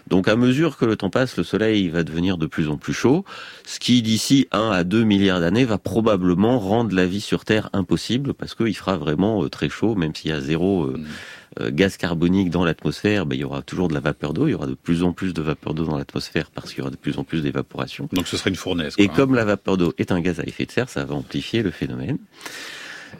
[0.07, 2.93] Donc à mesure que le temps passe, le Soleil va devenir de plus en plus
[2.93, 3.25] chaud,
[3.65, 7.71] ce qui d'ici 1 à 2 milliards d'années va probablement rendre la vie sur Terre
[7.73, 11.07] impossible parce qu'il fera vraiment euh, très chaud, même s'il y a zéro euh, mm.
[11.61, 14.53] euh, gaz carbonique dans l'atmosphère, ben, il y aura toujours de la vapeur d'eau, il
[14.53, 16.91] y aura de plus en plus de vapeur d'eau dans l'atmosphère parce qu'il y aura
[16.91, 18.09] de plus en plus d'évaporation.
[18.13, 18.95] Donc ce serait une fournaise.
[18.99, 21.63] Et comme la vapeur d'eau est un gaz à effet de serre, ça va amplifier
[21.63, 22.19] le phénomène.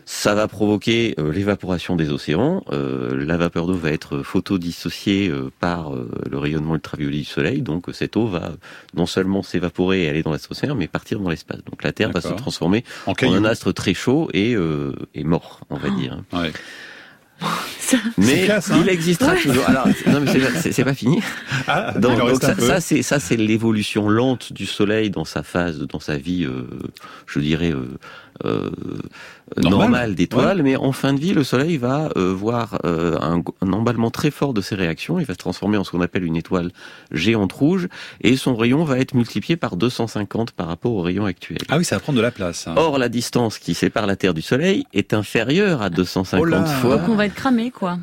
[0.05, 2.63] Ça va provoquer euh, l'évaporation des océans.
[2.71, 7.63] Euh, la vapeur d'eau va être photodissociée euh, par le rayonnement ultraviolet du Soleil.
[7.63, 8.53] Donc cette eau va
[8.95, 11.65] non seulement s'évaporer et aller dans l'atmosphère, mais partir dans l'espace.
[11.65, 14.57] Donc la Terre va se transformer en, un astre très chaud et,
[15.15, 16.23] et mort, on va dire.
[16.33, 16.53] Ouais.
[18.19, 18.61] mais hein.
[18.81, 19.69] il existera toujours.
[19.69, 20.33] Alors, non, mais
[20.73, 21.21] c'est pas fini.
[21.69, 26.17] Ah, donc, ça, c'est ça, c'est l'évolution lente du Soleil dans sa phase, dans sa
[26.17, 26.47] vie,
[27.27, 27.99] je dirais euh,
[29.57, 34.11] normal, d'étoiles, mais en fin de vie, le Soleil va euh, voir euh, un, emballement
[34.11, 35.19] très fort de ses réactions.
[35.19, 36.71] Il va se transformer en ce qu'on appelle une étoile
[37.13, 37.89] géante rouge,
[38.21, 41.59] et son rayon va être multiplié par 250 par rapport au rayon actuel.
[41.69, 42.67] Ah oui, ça va prendre de la place.
[42.67, 42.75] Hein.
[42.77, 46.97] Or, la distance qui sépare la Terre du Soleil est inférieure à 250 fois.
[46.97, 47.99] Donc on va être cramé, quoi.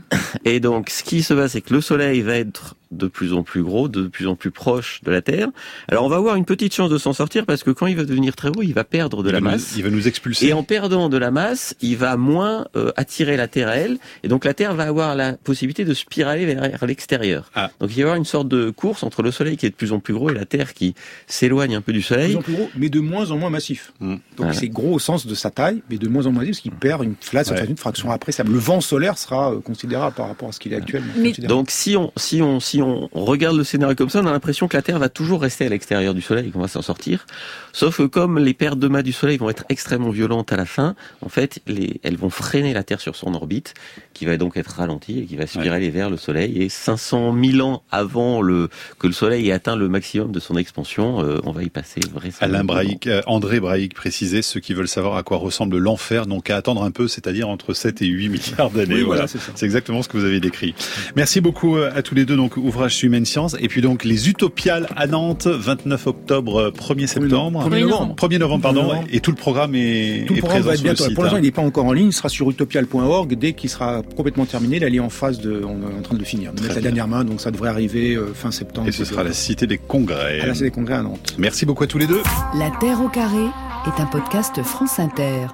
[0.45, 3.43] Et donc, ce qui se passe, c'est que le Soleil va être de plus en
[3.43, 5.49] plus gros, de plus en plus proche de la Terre.
[5.87, 8.03] Alors on va avoir une petite chance de s'en sortir parce que quand il va
[8.03, 9.73] devenir très gros, il va perdre de la masse.
[9.77, 10.47] il va nous expulser.
[10.47, 13.97] Et en perdant de la masse, il va moins euh, attirer la Terre à elle,
[14.23, 17.51] et donc la Terre va avoir la possibilité de spiraler vers l'extérieur.
[17.55, 17.71] Ah.
[17.79, 19.75] Donc il va y avoir une sorte de course entre le Soleil qui est de
[19.75, 20.95] plus en plus gros et la Terre qui
[21.27, 22.35] s'éloigne un peu du Soleil.
[22.35, 23.93] De plus en plus gros, mais de moins en moins massif.
[23.99, 24.15] Mmh.
[24.37, 26.61] Donc c'est gros au sens de sa taille, mais de moins en moins massif parce
[26.61, 28.31] qu'il perd une place, une fraction après.
[28.31, 31.13] Ça, le vent solaire sera euh, considérable par rapport à ce qu'il est actuellement.
[31.47, 32.82] donc si on si on si on
[33.13, 35.69] regarde le scénario comme ça, on a l'impression que la Terre va toujours rester à
[35.69, 37.25] l'extérieur du Soleil et qu'on va s'en sortir.
[37.71, 40.65] Sauf que comme les pertes de masse du Soleil vont être extrêmement violentes à la
[40.65, 43.73] fin, en fait, les, elles vont freiner la Terre sur son orbite,
[44.13, 46.61] qui va donc être ralentie et qui va spiraler vers le Soleil.
[46.61, 48.69] Et 500 000 ans avant le
[48.99, 52.01] que le Soleil ait atteint le maximum de son expansion, euh, on va y passer
[52.39, 56.41] Alain Braïc, euh, André Braïc précisait, ceux qui veulent savoir à quoi ressemble l'enfer n'ont
[56.41, 59.03] qu'à attendre un peu, c'est-à-dire entre 7 et 8 milliards d'années.
[59.03, 60.73] voilà, c'est exactement ce que vous avez décrit.
[61.15, 62.35] Merci beaucoup euh, à tous les deux.
[62.35, 63.55] Donc, ouvrage sur Humaine Science.
[63.59, 67.67] Et puis donc, les Utopiales à Nantes, 29 octobre, 1er septembre.
[67.69, 68.15] 1er novembre.
[68.15, 69.03] 1er novembre, pardon.
[69.11, 71.05] Et tout le programme est, tout le programme va être bientôt.
[71.13, 71.41] Pour l'instant, hein.
[71.41, 72.07] il n'est pas encore en ligne.
[72.07, 73.35] Il sera sur utopial.org.
[73.35, 76.15] Dès qu'il sera complètement terminé, là, il est en phase de, on est en train
[76.15, 76.51] de le finir.
[76.53, 77.23] Mettre la dernière main.
[77.23, 78.87] Donc, ça devrait arriver euh, fin septembre.
[78.87, 80.41] Et ce sera la Cité des Congrès.
[80.41, 81.35] À la Cité des Congrès à Nantes.
[81.37, 82.21] Merci beaucoup à tous les deux.
[82.57, 83.45] La Terre au carré
[83.85, 85.47] est un podcast France Inter.